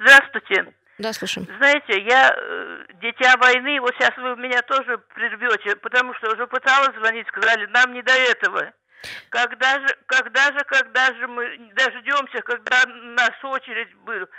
Здравствуйте. 0.02 0.74
Да, 0.98 1.14
слушаем. 1.14 1.48
Знаете, 1.58 2.02
я 2.10 2.36
э, 2.36 2.86
дитя 3.02 3.38
войны, 3.38 3.80
вот 3.82 3.94
сейчас 3.96 4.16
вы 4.18 4.36
меня 4.36 4.62
тоже 4.64 4.98
прервете, 5.14 5.76
потому 5.76 6.14
что 6.16 6.32
уже 6.34 6.48
пыталась 6.48 6.96
звонить, 6.98 7.28
сказали, 7.28 7.68
нам 7.68 7.94
не 7.94 8.02
до 8.02 8.14
этого. 8.14 8.74
Когда 9.30 9.80
же, 9.80 9.88
когда 10.08 10.46
же, 10.46 10.60
когда 10.66 11.06
же 11.08 11.28
мы 11.28 11.72
дождемся, 11.76 12.42
когда 12.44 12.84
наша 12.88 13.48
очередь 13.48 13.94
будет? 13.98 14.30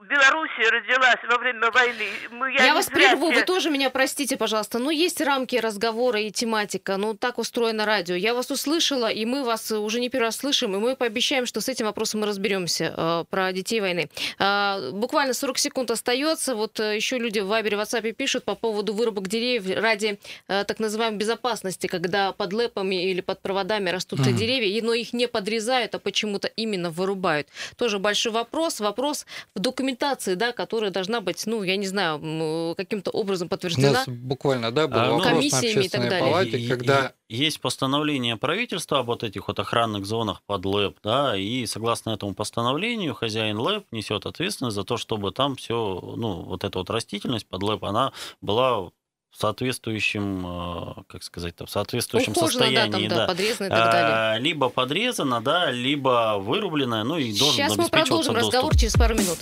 Белоруссия 0.00 0.70
родилась 0.70 1.18
во 1.30 1.38
время 1.38 1.70
войны. 1.70 2.08
Мы, 2.30 2.52
Я, 2.54 2.64
не 2.64 2.74
вас 2.74 2.86
зря 2.86 3.10
прерву, 3.10 3.30
вы 3.30 3.42
тоже 3.42 3.70
меня 3.70 3.90
простите, 3.90 4.36
пожалуйста. 4.38 4.78
Но 4.78 4.90
есть 4.90 5.20
рамки 5.20 5.56
разговора 5.56 6.20
и 6.20 6.30
тематика. 6.30 6.96
Ну, 6.96 7.14
так 7.14 7.38
устроено 7.38 7.84
радио. 7.84 8.14
Я 8.14 8.34
вас 8.34 8.50
услышала, 8.50 9.10
и 9.10 9.24
мы 9.26 9.44
вас 9.44 9.70
уже 9.70 10.00
не 10.00 10.08
первый 10.08 10.26
раз 10.26 10.38
слышим, 10.38 10.74
и 10.74 10.78
мы 10.78 10.96
пообещаем, 10.96 11.44
что 11.44 11.60
с 11.60 11.68
этим 11.68 11.86
вопросом 11.86 12.20
мы 12.20 12.26
разберемся 12.26 12.94
э, 12.96 13.24
про 13.28 13.52
детей 13.52 13.80
войны. 13.80 14.08
А, 14.38 14.90
буквально 14.92 15.34
40 15.34 15.58
секунд 15.58 15.90
остается. 15.90 16.54
Вот 16.54 16.80
э, 16.80 16.96
еще 16.96 17.18
люди 17.18 17.40
в 17.40 17.46
Вайбере, 17.46 17.76
в 17.76 17.80
WhatsApp 17.80 18.10
пишут 18.12 18.44
по 18.44 18.54
поводу 18.54 18.94
вырубок 18.94 19.28
деревьев 19.28 19.78
ради 19.78 20.18
э, 20.48 20.64
так 20.64 20.80
называемой 20.80 21.18
безопасности, 21.18 21.86
когда 21.86 22.32
под 22.32 22.54
лэпами 22.54 23.10
или 23.10 23.20
под 23.20 23.40
проводами 23.42 23.90
растут 23.90 24.20
Мгм. 24.20 24.36
деревья, 24.36 24.82
но 24.82 24.94
их 24.94 25.12
не 25.12 25.28
подрезают, 25.28 25.94
а 25.94 25.98
почему-то 25.98 26.48
именно 26.48 26.90
вырубают. 26.90 27.46
Тоже 27.76 27.98
большой 27.98 28.32
вопрос. 28.32 28.80
Вопрос 28.80 29.26
в 29.54 29.59
документации, 29.60 30.34
да, 30.34 30.52
которая 30.52 30.90
должна 30.90 31.20
быть, 31.20 31.46
ну, 31.46 31.62
я 31.62 31.76
не 31.76 31.86
знаю, 31.86 32.18
м, 32.22 32.74
каким-то 32.74 33.10
образом 33.10 33.46
У 33.46 33.50
подтверждена. 33.50 33.92
нас 33.92 34.08
буквально, 34.08 34.70
да, 34.72 34.88
был 34.88 34.98
А, 34.98 35.06
ну, 35.06 35.12
вопрос 35.18 35.26
на 35.26 35.30
комиссиями 35.30 35.84
и 35.84 35.88
так 35.88 36.00
далее. 36.08 36.20
палате, 36.20 36.58
И- 36.58 36.68
когда 36.68 37.06
и- 37.06 37.36
Есть 37.36 37.60
постановление 37.60 38.36
правительства 38.36 38.98
об 38.98 39.06
вот 39.06 39.22
этих 39.22 39.46
вот 39.46 39.58
охранных 39.60 40.04
зонах 40.04 40.42
под 40.46 40.66
ЛЭП, 40.66 40.98
да, 41.04 41.36
и 41.36 41.64
согласно 41.66 42.10
этому 42.10 42.34
постановлению 42.34 43.14
хозяин 43.14 43.56
ЛЭП 43.58 43.84
несет 43.92 44.26
ответственность 44.26 44.74
за 44.74 44.82
то, 44.82 44.96
чтобы 44.96 45.30
там 45.30 45.54
все, 45.54 46.00
ну, 46.16 46.42
вот 46.42 46.64
эта 46.64 46.78
вот 46.80 46.90
растительность 46.90 47.46
под 47.46 47.62
ЛЭП, 47.62 47.84
она 47.84 48.12
была 48.40 48.90
в 49.30 49.36
соответствующем, 49.36 50.44
э, 50.46 51.02
как 51.06 51.22
сказать-то, 51.22 51.66
в 51.66 51.70
соответствующем 51.70 52.32
Ухожена, 52.32 52.60
да, 52.60 52.66
состоянии, 52.66 53.08
там, 53.08 53.18
да, 53.18 53.26
подрезана 53.26 53.66
и 53.66 53.70
так 53.70 53.92
далее. 53.92 54.10
А, 54.12 54.38
Либо 54.38 54.68
подрезана, 54.68 55.40
да, 55.40 55.70
либо 55.70 56.36
вырублена, 56.38 57.04
ну 57.04 57.16
и 57.16 57.36
должен 57.38 57.56
Сейчас 57.56 57.76
мы 57.76 57.84
обеспечиваться 57.84 58.32
продолжим 58.32 58.34
доступ. 58.34 58.52
разговор 58.54 58.76
через 58.76 58.92
пару 58.94 59.14
минут. 59.14 59.38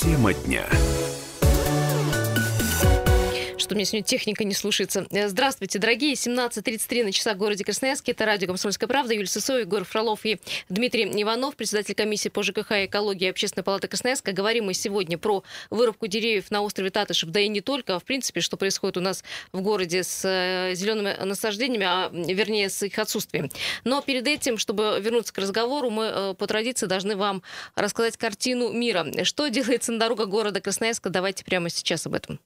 Тема 0.00 0.34
дня. 0.34 0.66
Что 3.70 3.76
мне 3.76 3.84
сегодня 3.84 4.04
техника 4.04 4.42
не 4.42 4.52
слушается. 4.52 5.06
Э, 5.12 5.28
Здравствуйте, 5.28 5.78
дорогие. 5.78 6.14
17.33 6.14 7.04
на 7.04 7.12
часах 7.12 7.36
в 7.36 7.38
городе 7.38 7.62
Красноярске. 7.62 8.10
Это 8.10 8.26
радио 8.26 8.48
«Комсомольская 8.48 8.88
правда». 8.88 9.14
Юлия 9.14 9.28
Сысоева, 9.28 9.60
Егор 9.60 9.84
Фролов 9.84 10.26
и 10.26 10.40
Дмитрий 10.68 11.04
Иванов, 11.04 11.54
председатель 11.54 11.94
комиссии 11.94 12.30
по 12.30 12.42
ЖКХ 12.42 12.72
и 12.72 12.86
экологии 12.86 13.30
Общественной 13.30 13.62
палаты 13.62 13.86
Красноярска. 13.86 14.32
Говорим 14.32 14.64
мы 14.64 14.74
сегодня 14.74 15.18
про 15.18 15.44
вырубку 15.70 16.08
деревьев 16.08 16.50
на 16.50 16.62
острове 16.62 16.90
Татышев, 16.90 17.30
да 17.30 17.38
и 17.38 17.46
не 17.46 17.60
только, 17.60 17.94
а 17.94 18.00
в 18.00 18.04
принципе, 18.04 18.40
что 18.40 18.56
происходит 18.56 18.96
у 18.96 19.00
нас 19.02 19.22
в 19.52 19.60
городе 19.60 20.02
с 20.02 20.24
э, 20.24 20.74
зелеными 20.74 21.16
насаждениями, 21.22 21.86
а 21.86 22.10
вернее 22.12 22.70
с 22.70 22.82
их 22.82 22.98
отсутствием. 22.98 23.50
Но 23.84 24.02
перед 24.02 24.26
этим, 24.26 24.58
чтобы 24.58 24.98
вернуться 25.00 25.32
к 25.32 25.38
разговору, 25.38 25.90
мы 25.90 26.06
э, 26.06 26.34
по 26.34 26.48
традиции 26.48 26.86
должны 26.86 27.14
вам 27.14 27.40
рассказать 27.76 28.16
картину 28.16 28.72
мира. 28.72 29.06
Что 29.22 29.46
делается 29.46 29.92
на 29.92 30.00
дорогах 30.00 30.26
города 30.26 30.60
Красноярска? 30.60 31.08
Давайте 31.08 31.44
прямо 31.44 31.70
сейчас 31.70 32.04
об 32.04 32.14
этом. 32.14 32.40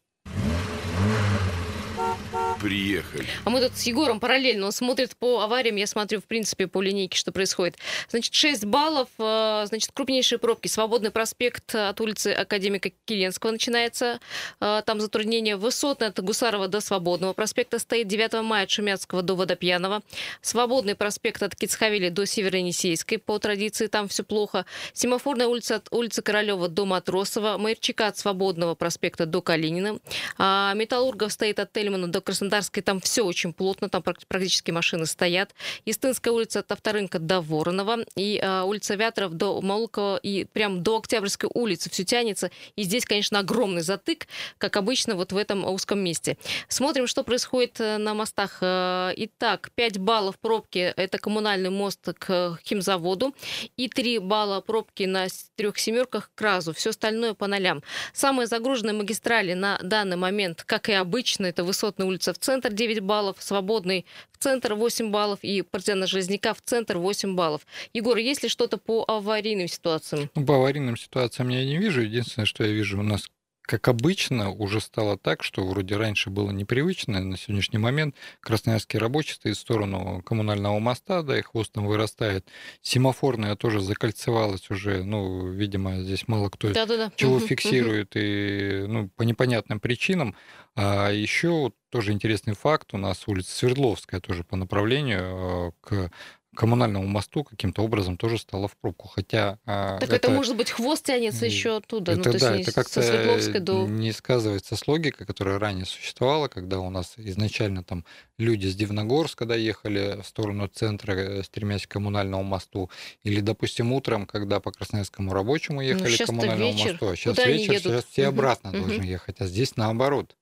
Приехали. 2.60 3.26
А 3.44 3.50
мы 3.50 3.60
тут 3.60 3.76
с 3.76 3.82
Егором 3.82 4.20
параллельно, 4.20 4.66
он 4.66 4.72
смотрит 4.72 5.16
по 5.16 5.40
авариям, 5.40 5.76
я 5.76 5.86
смотрю, 5.86 6.20
в 6.20 6.24
принципе, 6.24 6.66
по 6.66 6.80
линейке, 6.80 7.18
что 7.18 7.32
происходит. 7.32 7.76
Значит, 8.08 8.34
6 8.34 8.64
баллов, 8.64 9.08
э, 9.18 9.64
значит, 9.66 9.90
крупнейшие 9.92 10.38
пробки. 10.38 10.68
Свободный 10.68 11.10
проспект 11.10 11.74
от 11.74 12.00
улицы 12.00 12.28
Академика 12.28 12.90
Киленского 13.04 13.50
начинается. 13.50 14.20
Э, 14.60 14.82
Там 14.86 15.00
затруднение 15.00 15.56
высотное 15.56 16.08
от 16.08 16.20
Гусарова 16.20 16.68
до 16.68 16.80
Свободного 16.80 17.32
проспекта 17.32 17.78
стоит 17.78 18.08
9 18.08 18.42
мая 18.42 18.64
от 18.64 18.70
Шумяцкого 18.70 19.22
до 19.22 19.34
Водопьянова. 19.34 20.02
Свободный 20.40 20.94
проспект 20.94 21.42
от 21.42 21.54
Кицхавели 21.56 22.08
до 22.08 22.24
Северо-Енисейской. 22.26 23.18
По 23.18 23.38
традиции 23.38 23.86
там 23.86 24.08
все 24.08 24.24
плохо. 24.24 24.64
Семафорная 24.92 25.46
улица 25.46 25.76
от 25.76 25.88
улицы 25.90 26.22
Королева 26.22 26.68
до 26.68 26.86
Матросова. 26.86 27.58
Майорчика 27.58 28.06
от 28.08 28.18
Свободного 28.18 28.74
проспекта 28.74 29.26
до 29.26 29.42
Калинина. 29.42 29.98
А 30.38 30.72
Металлургов 30.74 31.32
стоит 31.32 31.58
от 31.58 31.72
Тельмана 31.72 32.08
до 32.08 32.20
Краснодарской. 32.54 32.82
Там 32.82 33.00
все 33.00 33.22
очень 33.22 33.52
плотно, 33.52 33.88
там 33.88 34.02
прак- 34.02 34.24
практически 34.28 34.70
машины 34.70 35.06
стоят. 35.06 35.54
Истынская 35.84 36.32
улица 36.32 36.60
от 36.60 36.70
Авторынка 36.72 37.18
до 37.18 37.40
Воронова. 37.40 37.98
И 38.16 38.40
а, 38.42 38.64
улица 38.64 38.94
Вятров 38.94 39.32
до 39.32 39.60
Маулкова 39.60 40.16
и 40.16 40.44
прям 40.44 40.82
до 40.82 40.98
Октябрьской 40.98 41.50
улицы 41.52 41.90
все 41.90 42.04
тянется. 42.04 42.50
И 42.76 42.84
здесь, 42.84 43.04
конечно, 43.04 43.40
огромный 43.40 43.82
затык, 43.82 44.26
как 44.58 44.76
обычно 44.76 45.14
вот 45.14 45.32
в 45.32 45.36
этом 45.36 45.64
узком 45.64 45.98
месте. 46.00 46.36
Смотрим, 46.68 47.06
что 47.06 47.24
происходит 47.24 47.80
э, 47.80 47.98
на 47.98 48.14
мостах. 48.14 48.58
Э, 48.60 49.12
Итак, 49.16 49.70
5 49.74 49.98
баллов 49.98 50.38
пробки– 50.38 50.92
это 50.96 51.18
коммунальный 51.18 51.70
мост 51.70 52.08
к 52.18 52.58
химзаводу. 52.64 53.34
И 53.76 53.88
3 53.88 54.18
балла 54.18 54.60
пробки 54.60 55.04
на 55.04 55.26
трех 55.56 55.78
семерках 55.78 56.30
к 56.34 56.40
РАЗу. 56.40 56.72
Все 56.72 56.90
остальное 56.90 57.34
по 57.34 57.46
нолям. 57.46 57.82
Самые 58.12 58.46
загруженные 58.46 58.94
магистрали 58.94 59.54
на 59.54 59.78
данный 59.82 60.16
момент, 60.16 60.62
как 60.64 60.88
и 60.88 60.92
обычно, 60.92 61.46
это 61.46 61.64
Высотная 61.64 62.06
улица 62.06 62.30
в 62.34 62.38
центр 62.38 62.72
9 62.72 63.00
баллов, 63.00 63.36
Свободный 63.38 64.04
в 64.32 64.38
центр 64.38 64.74
8 64.74 65.10
баллов 65.10 65.38
и 65.42 65.62
Партизана 65.62 66.06
Железняка 66.06 66.54
в 66.54 66.60
центр 66.62 66.98
8 66.98 67.34
баллов. 67.34 67.66
Егор, 67.92 68.16
есть 68.16 68.42
ли 68.42 68.48
что-то 68.48 68.76
по 68.76 69.04
аварийным 69.06 69.68
ситуациям? 69.68 70.30
Ну, 70.34 70.44
по 70.44 70.56
аварийным 70.56 70.96
ситуациям 70.96 71.48
я 71.48 71.64
не 71.64 71.78
вижу. 71.78 72.02
Единственное, 72.02 72.46
что 72.46 72.64
я 72.64 72.72
вижу, 72.72 72.98
у 72.98 73.02
нас 73.02 73.28
как 73.66 73.88
обычно, 73.88 74.50
уже 74.50 74.81
стало 74.81 75.18
так, 75.18 75.42
что 75.42 75.64
вроде 75.66 75.96
раньше 75.96 76.31
было 76.31 76.50
непривычно, 76.50 77.20
на 77.20 77.37
сегодняшний 77.37 77.79
момент 77.79 78.14
красноярский 78.40 78.98
рабочий 78.98 79.35
стоит 79.35 79.57
в 79.57 79.61
сторону 79.61 80.22
коммунального 80.22 80.79
моста, 80.79 81.22
да, 81.22 81.38
и 81.38 81.42
хвостом 81.42 81.87
вырастает. 81.87 82.46
Семафорная 82.83 83.57
тоже 83.57 83.81
закольцевалась 83.81 84.70
уже, 84.70 85.03
ну, 85.05 85.48
видимо, 85.48 86.00
здесь 86.03 86.29
мало 86.29 86.50
кто 86.50 86.74
Да-да-да. 86.74 87.12
чего 87.16 87.38
Мгм, 87.38 87.44
мгм. 87.44 87.48
фиксирует, 87.48 88.12
и 88.16 88.85
ну, 88.88 89.09
по 89.16 89.22
непонятным 89.22 89.81
причинам. 89.81 90.37
А 90.77 91.11
еще 91.11 91.72
тоже 91.90 92.12
интересный 92.12 92.55
факт, 92.55 92.92
у 92.92 92.98
нас 92.98 93.27
улица 93.29 93.53
Свердловская 93.57 94.20
тоже 94.20 94.44
по 94.44 94.57
направлению 94.57 95.68
э, 95.68 95.72
к 95.81 96.11
коммунальному 96.54 97.06
мосту 97.06 97.44
каким-то 97.44 97.82
образом 97.82 98.16
тоже 98.16 98.38
стала 98.38 98.68
в 98.68 98.76
пробку. 98.76 99.08
Хотя 99.08 99.58
а, 99.66 99.98
Так 99.98 100.10
это, 100.10 100.30
может 100.30 100.56
быть, 100.56 100.70
хвост 100.70 101.04
тянется 101.04 101.46
еще 101.46 101.76
оттуда, 101.76 102.14
ну, 102.14 102.20
это, 102.20 102.30
то 102.30 102.36
есть 102.36 102.44
да, 102.44 102.56
это 102.56 102.70
со 102.70 102.74
как-то 102.74 103.02
Свердловской 103.02 103.60
до... 103.60 103.86
не 103.86 104.12
сказывается 104.12 104.76
с 104.76 104.86
логикой, 104.86 105.26
которая 105.26 105.58
ранее 105.58 105.84
существовала, 105.84 106.48
когда 106.48 106.80
у 106.80 106.90
нас 106.90 107.14
изначально 107.16 107.84
там 107.84 108.04
люди 108.38 108.66
с 108.66 108.74
Дивногорска 108.74 109.46
доехали 109.46 110.20
в 110.22 110.26
сторону 110.26 110.68
центра, 110.68 111.12
э, 111.12 111.42
стремясь 111.42 111.86
к 111.86 111.90
коммунальному 111.90 112.42
мосту, 112.42 112.90
или, 113.22 113.40
допустим, 113.40 113.92
утром, 113.92 114.26
когда 114.26 114.60
по 114.60 114.72
Красноярскому 114.72 115.32
рабочему 115.32 115.80
ехали 115.80 116.06
к 116.06 116.10
щас-то 116.10 116.26
коммунальному 116.26 116.72
мосту, 116.72 117.08
а 117.08 117.16
сейчас 117.16 117.36
Куда 117.36 117.48
вечер, 117.48 117.78
сейчас 117.78 118.04
все 118.04 118.26
обратно 118.26 118.70
мгм. 118.70 118.80
должны 118.80 119.02
ехать, 119.02 119.36
а 119.40 119.46
здесь 119.46 119.76
наоборот. 119.76 120.36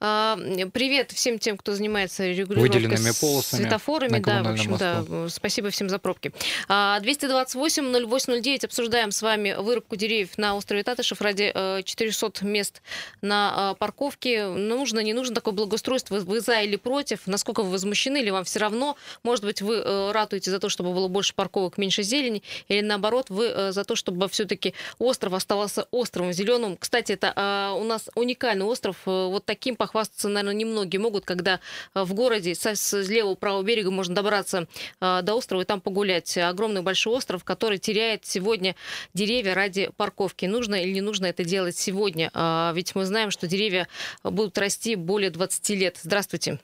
А, 0.00 0.36
Привет 0.72 1.12
всем 1.12 1.38
тем, 1.38 1.56
кто 1.56 1.74
занимается 1.74 2.26
регулировкой 2.26 3.14
полосами 3.20 3.62
светофорами. 3.62 4.12
Да, 4.12 4.18
в 4.18 4.22
коммунальном 4.22 4.52
общем, 4.52 4.76
да. 4.76 5.28
Спасибо 5.28 5.70
всем 5.70 5.88
за 5.88 5.98
пробки. 5.98 6.32
А, 6.68 7.00
228-0809 7.00 8.64
обсуждаем 8.64 9.10
с 9.10 9.22
вами 9.22 9.54
вырубку 9.58 9.96
деревьев 9.96 10.38
на 10.38 10.56
острове 10.56 10.82
Татышев 10.82 11.20
ради 11.20 11.52
э, 11.54 11.82
400 11.84 12.44
мест 12.44 12.82
на 13.20 13.72
э, 13.72 13.78
парковке. 13.78 14.46
Нужно, 14.46 15.00
не 15.00 15.12
нужно 15.12 15.34
такое 15.34 15.54
благоустройство? 15.54 16.16
Вы, 16.16 16.40
за 16.40 16.60
или 16.60 16.76
против? 16.76 17.26
Насколько 17.26 17.62
вы 17.62 17.70
возмущены 17.70 18.20
или 18.20 18.30
вам 18.30 18.44
все 18.44 18.58
равно? 18.60 18.96
Может 19.22 19.44
быть, 19.44 19.62
вы 19.62 19.76
э, 19.76 20.12
ратуете 20.12 20.50
за 20.50 20.58
то, 20.58 20.68
чтобы 20.68 20.92
было 20.92 21.08
больше 21.08 21.34
парковок, 21.34 21.78
меньше 21.78 22.02
зелени? 22.02 22.42
Или 22.68 22.80
наоборот, 22.80 23.30
вы 23.30 23.46
э, 23.46 23.72
за 23.72 23.84
то, 23.84 23.96
чтобы 23.96 24.28
все-таки 24.28 24.74
остров 24.98 25.34
оставался 25.34 25.86
островом 25.90 26.32
зеленым? 26.32 26.76
Кстати, 26.76 27.12
это 27.12 27.32
э, 27.34 27.78
у 27.78 27.84
нас 27.84 28.08
уникальный 28.14 28.64
остров. 28.64 28.96
Э, 29.06 29.26
Вот 29.26 29.44
таким 29.50 29.74
похвастаться, 29.74 30.28
наверное, 30.28 30.54
немногие 30.54 31.00
могут, 31.00 31.24
когда 31.24 31.54
э, 31.94 32.02
в 32.04 32.14
городе 32.14 32.54
со- 32.54 32.76
с 32.76 32.92
левого 33.08 33.34
правого 33.34 33.62
берега 33.64 33.90
можно 33.90 34.14
добраться 34.14 34.68
э, 35.00 35.22
до 35.22 35.34
острова 35.34 35.62
и 35.62 35.64
там 35.64 35.80
погулять. 35.80 36.38
Огромный 36.38 36.82
большой 36.82 37.14
остров, 37.14 37.42
который 37.42 37.78
теряет 37.78 38.24
сегодня 38.24 38.76
деревья 39.12 39.54
ради 39.54 39.90
парковки. 39.96 40.46
Нужно 40.46 40.76
или 40.82 40.92
не 40.92 41.00
нужно 41.00 41.26
это 41.26 41.42
делать 41.44 41.76
сегодня? 41.76 42.30
А, 42.32 42.72
Ведь 42.74 42.94
мы 42.94 43.04
знаем, 43.06 43.30
что 43.32 43.48
деревья 43.48 43.88
будут 44.22 44.56
расти 44.56 44.94
более 44.94 45.30
20 45.30 45.70
лет. 45.70 45.96
Здравствуйте. 46.00 46.60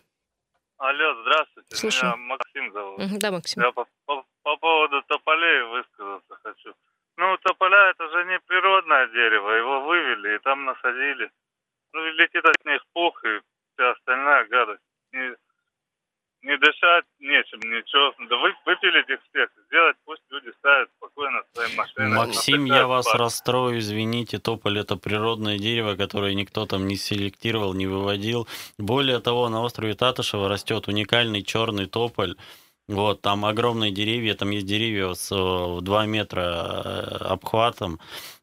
Алло, 0.79 1.23
здравствуйте. 1.23 1.75
Слушаю. 1.75 2.13
Меня 2.17 2.27
Максим 2.37 2.73
зовут. 2.73 3.19
Да, 3.19 3.31
Максим. 3.33 3.63
Я 3.63 3.73
по, 3.73 3.87
по- 4.05 4.25
по 4.45 4.57
поводу 4.59 5.03
тополей 5.09 5.63
высказаться 5.75 6.35
хочу. 6.45 6.73
Ну, 7.17 7.37
тополя 7.43 7.91
это 7.91 8.09
же 8.11 8.25
не 8.27 8.39
природное 8.47 9.07
дерево, 9.09 9.51
его 9.51 9.81
вывели 9.87 10.37
и 10.37 10.39
там 10.41 10.67
насадили. 10.67 11.31
Ну, 11.97 12.05
летит 12.13 12.45
от 12.45 12.63
них 12.67 12.83
пух 12.93 13.25
и 13.25 13.41
вся 13.73 13.91
остальная 13.93 14.47
гадость. 14.49 14.83
Не, 15.13 15.31
не 16.43 16.59
дышать 16.59 17.07
нечем, 17.19 17.59
ничего. 17.61 18.13
Да 18.29 18.37
вы, 18.37 18.53
выпилить 18.67 19.09
их 19.09 19.19
всех, 19.31 19.49
сделать, 19.67 19.97
пусть 20.05 20.21
люди 20.29 20.53
ставят 20.59 20.91
спокойно 20.99 21.43
свои 21.55 21.75
машины. 21.75 22.09
Максим, 22.15 22.67
я 22.67 22.87
вас 22.87 23.07
в 23.07 23.09
парке. 23.09 23.23
расстрою, 23.23 23.79
извините, 23.79 24.39
тополь 24.39 24.79
это 24.79 24.97
природное 24.97 25.57
дерево, 25.59 25.97
которое 25.97 26.35
никто 26.35 26.67
там 26.67 26.87
не 26.87 26.97
селектировал, 26.97 27.73
не 27.73 27.87
выводил. 27.87 28.47
Более 28.77 29.21
того, 29.21 29.49
на 29.49 29.63
острове 29.63 29.95
Татышева 29.95 30.51
растет 30.51 30.89
уникальный 30.89 31.43
черный 31.43 31.87
тополь. 31.87 32.37
Вот, 32.89 33.23
там 33.23 33.47
огромные 33.47 33.91
деревья, 33.91 34.35
там 34.35 34.51
есть 34.51 34.67
деревья 34.67 35.15
с 35.15 35.33
э, 35.33 35.81
2 35.81 36.07
метра 36.07 36.43
э, 36.43 37.17
обхватом. 37.25 38.01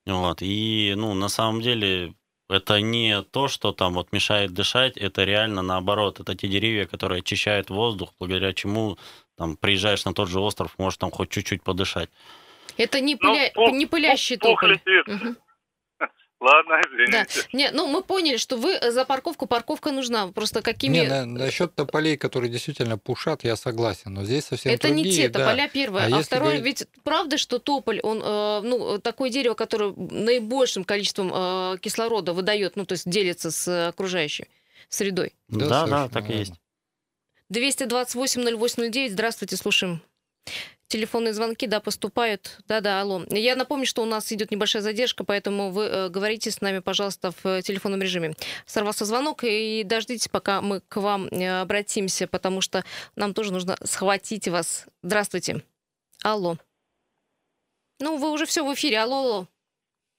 Вот, 0.08 0.42
и, 0.42 0.96
ну, 0.98 1.13
на 1.13 1.30
самом 1.30 1.62
деле, 1.62 2.16
это 2.54 2.80
не 2.82 3.22
то, 3.24 3.48
что 3.48 3.72
там 3.72 3.94
вот 3.94 4.12
мешает 4.12 4.54
дышать, 4.54 4.98
это 4.98 5.24
реально 5.24 5.62
наоборот. 5.62 6.20
Это 6.20 6.36
те 6.36 6.48
деревья, 6.48 6.86
которые 6.86 7.20
очищают 7.20 7.70
воздух, 7.70 8.13
благодаря 8.20 8.54
чему 8.54 8.98
там 9.38 9.58
приезжаешь 9.58 10.06
на 10.06 10.13
тот 10.13 10.30
же 10.30 10.39
остров, 10.39 10.76
можешь 10.78 10.98
там 10.98 11.12
хоть 11.12 11.30
чуть-чуть 11.30 11.63
подышать. 11.63 12.10
Это 12.78 13.00
не, 13.02 13.18
Ну, 13.20 13.36
пыля- 13.36 13.52
пух- 13.54 13.72
не 13.74 13.86
пылящий 13.86 14.38
пух 14.38 14.62
тополь. 14.62 14.74
летит. 14.86 15.08
Мгм. 15.08 15.38
Ладно, 16.39 16.82
Да. 16.82 16.89
извините. 17.24 17.48
Не, 17.54 17.72
ну 17.72 17.88
мы 17.88 18.04
поняли, 18.04 18.36
что 18.38 18.58
вы 18.58 18.78
за 18.91 19.06
парковку, 19.06 19.46
парковка 19.46 19.91
нужна. 19.91 20.28
Просто 20.28 20.62
какими... 20.62 20.98
Не, 20.98 21.04
на- 21.08 21.26
насчет 21.26 21.74
тополей, 21.74 22.17
которые 22.17 22.50
действительно 22.52 22.98
пушат, 22.98 23.46
я 23.46 23.56
согласен, 23.56 24.13
но 24.13 24.26
здесь 24.26 24.46
совсем 24.46 24.74
Это 24.74 24.89
другие, 24.89 25.06
не 25.06 25.12
те 25.13 25.30
да. 25.30 25.39
тополя 25.39 25.69
первое. 25.69 26.13
А 26.13 26.19
А, 26.19 26.22
второе, 26.22 26.58
говорить- 26.58 26.82
ведь 26.82 26.88
правда, 27.04 27.38
что 27.38 27.60
тополь, 27.60 28.02
он, 28.02 28.22
э, 28.22 28.62
ну, 28.63 29.00
такое 29.00 29.30
дерево, 29.30 29.54
которое 29.54 29.93
наибольшим 29.96 30.84
количеством 30.84 31.32
э, 31.34 31.78
кислорода 31.80 32.34
выдает, 32.34 32.76
ну, 32.76 32.86
то 32.86 32.93
есть 32.93 33.10
делится 33.10 33.50
с 33.50 33.88
окружающей 33.88 34.48
средой. 34.89 35.34
Да, 35.48 35.67
Да, 35.67 35.88
да, 35.88 36.10
так 36.10 36.30
и 36.30 36.34
есть. 36.34 36.54
228-0809, 37.54 39.10
здравствуйте, 39.12 39.56
слушаем. 39.56 40.02
Телефонные 40.94 41.34
звонки, 41.34 41.66
да, 41.66 41.80
поступают. 41.80 42.60
Да-да, 42.68 43.02
алло. 43.02 43.24
Я 43.32 43.56
напомню, 43.56 43.88
что 43.88 44.04
у 44.04 44.06
нас 44.06 44.32
идет 44.32 44.52
небольшая 44.52 44.84
задержка, 44.84 45.24
поэтому 45.24 45.72
вы 45.72 45.86
э, 45.86 46.10
говорите 46.10 46.52
с 46.52 46.62
нами, 46.62 46.82
пожалуйста, 46.82 47.32
в 47.32 47.44
э, 47.48 47.62
телефонном 47.64 48.00
режиме. 48.00 48.34
Сорвался 48.68 49.04
звонок, 49.06 49.44
и 49.44 49.82
дождитесь, 49.84 50.28
пока 50.28 50.62
мы 50.62 50.82
к 50.82 50.98
вам 50.98 51.30
э, 51.30 51.62
обратимся, 51.62 52.28
потому 52.28 52.62
что 52.62 52.84
нам 53.16 53.34
тоже 53.34 53.52
нужно 53.52 53.76
схватить 53.84 54.48
вас. 54.48 54.86
Здравствуйте. 55.02 55.64
Алло. 56.24 56.58
Ну, 58.00 58.18
вы 58.18 58.30
уже 58.30 58.46
все 58.46 58.64
в 58.64 58.72
эфире. 58.76 59.00
Алло, 59.00 59.18
алло. 59.18 59.48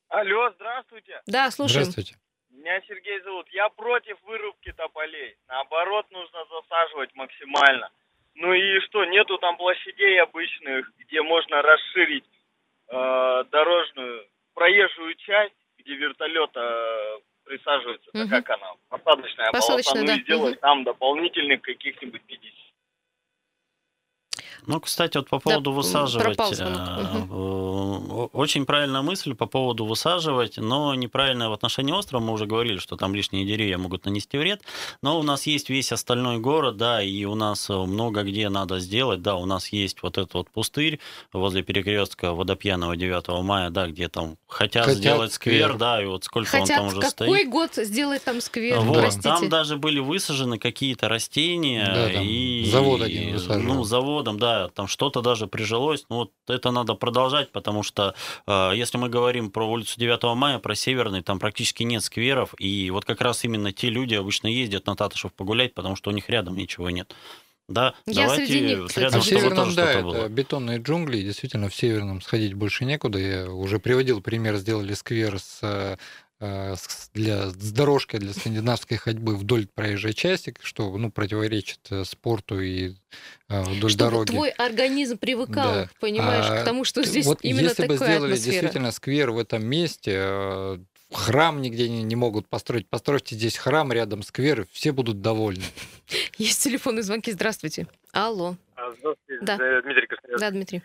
Алло, 0.09 0.51
здравствуйте. 0.57 1.23
Да, 1.27 1.53
слушаем. 1.53 1.85
Здравствуйте. 1.85 2.17
Меня 2.51 2.81
Сергей 2.89 3.21
зовут. 3.21 3.47
Я 3.51 3.69
против 3.69 4.21
вырубки 4.23 4.73
тополей. 4.73 5.37
Наоборот, 5.47 6.11
нужно 6.11 6.41
засаживать 6.51 7.15
максимально. 7.15 7.91
Ну 8.37 8.53
и 8.53 8.81
что, 8.81 9.05
нету 9.05 9.39
там 9.39 9.57
площадей 9.57 10.21
обычных, 10.21 10.91
где 10.99 11.23
можно 11.23 11.63
расширить 11.63 12.25
э, 12.89 13.45
дорожную, 13.51 14.27
проезжую 14.55 15.15
часть, 15.17 15.55
где 15.79 15.95
вертолет 15.95 16.51
э, 16.57 17.19
присаживается, 17.45 18.11
Мгм. 18.13 18.29
как 18.29 18.51
она, 18.51 18.73
посадочная, 18.89 19.53
Посадочная, 19.53 19.95
полоса, 19.95 20.01
ну 20.01 20.07
да. 20.07 20.15
и 20.15 20.23
сделать 20.23 20.55
Мгм. 20.55 20.61
там 20.61 20.85
дополнительных 20.85 21.63
каких-нибудь 21.63 22.23
50. 22.27 22.44
Ну, 24.67 24.81
кстати, 24.81 25.17
вот 25.19 25.29
по 25.29 25.37
Да, 25.37 25.41
поводу 25.41 25.71
м, 25.71 25.77
высаживать. 25.77 26.39
э, 26.39 28.29
Очень 28.33 28.65
правильная 28.67 29.03
мысль 29.03 29.35
по 29.35 29.47
поводу 29.47 29.85
высаживать, 29.87 30.57
но 30.57 30.95
неправильная 30.95 31.49
в 31.49 31.53
отношении 31.53 31.93
острова. 31.93 32.23
Мы 32.23 32.33
уже 32.33 32.47
говорили, 32.47 32.79
что 32.79 32.97
там 32.97 33.15
лишние 33.15 33.45
деревья 33.45 33.79
могут 33.79 34.05
нанести 34.07 34.39
вред. 34.39 34.63
Но 35.03 35.19
у 35.19 35.23
нас 35.23 35.47
есть 35.47 35.71
весь 35.71 35.93
остальной 35.93 36.39
город, 36.39 36.77
да, 36.77 37.03
и 37.03 37.25
у 37.25 37.35
нас 37.35 37.69
э, 37.71 37.75
много 37.75 38.23
где 38.23 38.49
надо 38.49 38.79
сделать. 38.81 39.23
Да, 39.23 39.37
у 39.37 39.47
нас 39.47 39.69
есть 39.69 40.03
вот 40.03 40.19
этот 40.19 40.35
вот 40.35 40.51
пустырь 40.51 41.01
возле 41.33 41.63
перекрестка 41.63 42.33
Водопьяного 42.33 42.97
9 42.97 43.43
мая, 43.43 43.71
да, 43.71 43.87
где 43.89 44.09
там 44.09 44.37
хотят, 44.49 44.85
Хотят 44.85 44.99
сделать 44.99 45.33
сквер, 45.33 45.67
сквер. 45.71 45.79
да, 45.79 46.03
и 46.03 46.07
вот 46.07 46.25
сколько 46.25 46.55
он 46.55 46.61
Хотят 46.63 46.77
там 46.79 46.87
уже 46.87 47.01
какой 47.01 47.11
стоит. 47.11 47.49
год 47.51 47.75
сделать 47.75 48.25
там 48.25 48.41
сквер, 48.41 48.81
Вот, 48.81 48.99
простите? 48.99 49.29
там 49.29 49.49
даже 49.49 49.77
были 49.77 49.99
высажены 50.01 50.59
какие-то 50.59 51.09
растения 51.09 51.93
Да, 51.95 52.09
там 52.09 52.23
и 52.27 52.65
завод 52.71 53.03
один 53.03 53.33
высаживал. 53.35 53.75
ну 53.75 53.85
заводом, 53.85 54.39
да, 54.39 54.54
там 54.75 54.87
что-то 54.87 55.21
даже 55.21 55.47
прижилось. 55.47 56.05
Ну 56.09 56.17
вот 56.17 56.33
это 56.49 56.71
надо 56.71 56.95
продолжать, 56.95 57.53
потому 57.53 57.83
что 57.83 58.15
э, 58.47 58.73
если 58.75 58.99
мы 58.99 59.09
говорим 59.09 59.51
про 59.51 59.69
улицу 59.69 59.99
9 59.99 60.23
мая, 60.37 60.59
про 60.59 60.75
Северный, 60.75 61.23
там 61.23 61.39
практически 61.39 61.83
нет 61.83 62.03
скверов, 62.03 62.55
и 62.59 62.91
вот 62.91 63.05
как 63.05 63.21
раз 63.21 63.45
именно 63.45 63.73
те 63.73 63.89
люди 63.91 64.15
обычно 64.15 64.47
ездят 64.49 64.87
на 64.87 64.97
Татышев 64.97 65.33
погулять, 65.33 65.75
потому 65.75 65.97
что 65.97 66.11
у 66.11 66.13
них 66.13 66.29
рядом 66.29 66.57
ничего 66.57 66.91
нет. 66.91 67.15
Да, 67.67 67.95
Я 68.05 68.25
давайте 68.27 68.47
среди 68.47 68.67
них, 68.67 68.87
кстати, 68.89 69.05
А 69.05 69.07
рядом 69.07 69.21
в 69.21 69.25
живу. 69.25 69.39
чтобы 69.39 69.41
Северном, 69.55 69.65
тоже 69.65 69.77
да, 69.77 69.83
что-то 69.93 69.99
это 70.11 70.19
было. 70.21 70.29
бетонные 70.29 70.79
джунгли, 70.81 71.23
действительно 71.23 71.69
в 71.71 71.75
Северном 71.75 72.21
сходить 72.21 72.53
больше 72.53 72.85
некуда. 72.85 73.19
Я 73.19 73.51
уже 73.51 73.79
приводил 73.79 74.21
пример, 74.21 74.57
сделали 74.57 74.93
сквер 74.93 75.39
с- 75.39 75.99
для, 76.41 77.51
с 77.51 77.73
дорожкой 77.73 78.21
для 78.21 78.33
скандинавской 78.33 78.97
ходьбы 78.97 79.37
вдоль 79.37 79.67
проезжей 79.67 80.13
части, 80.13 80.55
что 80.63 80.97
ну, 80.99 81.11
противоречит 81.11 81.81
э, 81.91 82.05
спорту 82.05 82.61
и 82.61 82.95
э, 83.49 83.63
вдоль 83.63 83.91
Чтобы 83.91 84.11
дороги. 84.11 84.31
твой 84.31 84.51
организм 84.51 85.17
привыкал, 85.19 85.73
Да. 85.73 85.89
понимаешь, 86.01 86.47
А 86.49 86.61
к 86.63 86.65
тому, 86.65 86.85
что 86.85 87.03
здесь 87.05 87.27
вот 87.27 87.39
именно 87.43 87.69
если 87.69 87.87
бы 87.87 87.95
такая 87.95 88.15
сделали 88.17 88.33
атмосфера. 88.33 88.53
действительно 88.53 88.91
сквер 88.93 89.31
в 89.31 89.39
этом 89.39 89.65
месте, 89.67 90.13
э, 90.17 90.79
храм 91.13 91.63
нигде 91.63 91.89
не, 91.89 92.03
не 92.03 92.17
могут 92.17 92.49
построить. 92.49 92.89
Постройте 92.89 93.37
здесь 93.37 93.57
храм, 93.57 93.93
рядом 93.93 94.23
сквер, 94.23 94.63
и 94.63 94.65
все 94.73 94.93
будут 94.93 95.21
довольны. 95.23 95.63
Есть 96.39 96.63
телефонные 96.63 97.05
звонки. 97.05 97.31
Здравствуйте. 97.33 97.87
Алло. 98.13 98.57
А, 98.77 98.91
Здравствуйте, 98.99 99.45
Да. 99.45 99.55
э, 99.61 99.83
Дмитрий 99.83 100.07
Красноярский. 100.09 100.41
Да, 100.47 100.51
Дмитрий. 100.51 100.83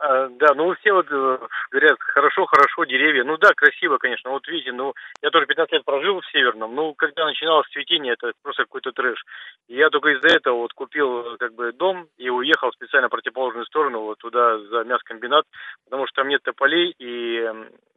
А, 0.00 0.28
Да, 0.28 0.54
ну 0.54 0.74
все 0.76 0.92
вот 0.92 1.06
э, 1.10 1.38
говорят, 1.70 1.98
хорошо, 2.00 2.46
хорошо, 2.46 2.84
деревья. 2.84 3.22
Ну 3.22 3.36
да, 3.36 3.52
красиво, 3.54 3.98
конечно. 3.98 4.30
Вот 4.30 4.48
видите, 4.48 4.72
ну 4.72 4.94
я 5.22 5.30
тоже 5.30 5.44
15 5.46 5.72
лет 5.72 5.84
прожил 5.84 6.20
в 6.20 6.26
Северном. 6.32 6.74
Ну, 6.74 6.94
когда 6.94 7.26
начиналось 7.26 7.68
цветение, 7.68 8.14
это 8.14 8.32
просто 8.42 8.62
какой-то 8.64 8.92
трэш. 8.92 9.22
И 9.68 9.76
я 9.76 9.90
только 9.90 10.08
из-за 10.10 10.28
этого 10.28 10.56
вот 10.56 10.72
купил 10.72 11.34
э, 11.34 11.36
как 11.36 11.54
бы 11.54 11.72
дом 11.72 12.08
и 12.16 12.30
уехал 12.30 12.72
специально 12.72 13.08
в 13.08 13.10
противоположную 13.10 13.66
сторону, 13.66 14.00
вот 14.00 14.18
туда, 14.18 14.58
за 14.58 14.84
мясокомбинат, 14.84 15.44
потому 15.84 16.06
что 16.06 16.22
там 16.22 16.28
нет 16.28 16.42
тополей 16.42 16.94
и 16.98 17.46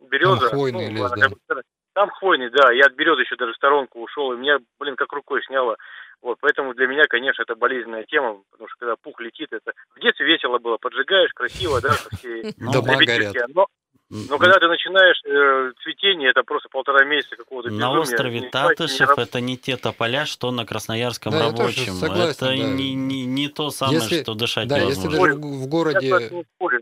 береза. 0.02 0.50
хвойный 0.50 0.90
ну, 0.90 1.04
лес, 1.04 1.12
она 1.14 1.28
да. 1.48 1.62
Там 1.94 2.10
хвойный, 2.10 2.50
да. 2.50 2.72
Я 2.72 2.86
от 2.86 2.94
березы 2.96 3.22
еще 3.22 3.36
даже 3.36 3.54
в 3.54 3.56
сторонку 3.56 4.02
ушел, 4.02 4.34
и 4.34 4.38
меня, 4.38 4.58
блин, 4.80 4.96
как 4.96 5.12
рукой 5.14 5.42
сняло. 5.44 5.78
Вот, 6.22 6.38
поэтому 6.40 6.74
для 6.74 6.88
меня, 6.88 7.04
конечно, 7.10 7.42
это 7.42 7.56
болезненная 7.56 8.06
тема, 8.06 8.42
потому 8.52 8.70
что 8.70 8.78
когда 8.80 8.96
пух 8.96 9.20
летит, 9.20 9.50
это 9.52 9.74
в 9.96 10.00
детстве 10.00 10.26
весело 10.26 10.58
было, 10.58 10.78
поджигаешь, 10.78 11.32
красиво, 11.34 11.82
да, 11.82 11.92
со 11.92 12.16
всей 12.16 12.54
Ну, 12.58 12.72
Дома 12.72 12.96
горят. 12.96 13.36
но, 13.54 13.68
но 14.30 14.38
когда 14.38 14.58
ты 14.58 14.68
начинаешь 14.70 15.20
э, 15.26 15.74
цветение, 15.84 16.30
это 16.30 16.44
просто 16.44 16.70
полтора 16.70 17.04
месяца 17.04 17.36
какого-то 17.36 17.70
На 17.72 17.74
безумия. 17.88 18.00
острове 18.00 18.40
спать, 18.40 18.44
ни 18.46 18.76
Татышев 18.76 19.10
раб- 19.10 19.20
это 19.20 19.42
не 19.42 19.58
те 19.58 19.76
тополя, 19.76 20.26
что 20.26 20.52
на 20.52 20.66
Красноярском 20.66 21.34
Да, 21.34 21.40
я 21.48 21.52
тоже 21.52 21.62
рабочем. 21.64 21.94
согласен, 21.96 22.30
это 22.30 22.46
да. 22.46 22.56
не, 22.56 22.94
не, 22.94 23.26
не 23.26 23.50
то 23.50 23.70
самое, 23.70 24.00
Если- 24.00 24.22
что 24.24 24.34
дышать 24.34 24.70
Да, 24.70 24.78
если 24.78 25.02
невозможно. 25.08 25.36
даже 25.36 25.48
в, 25.66 25.68
городе... 25.68 26.08
с 26.08 26.12
вами 26.12 26.30
не 26.36 26.44
спорю. 26.56 26.80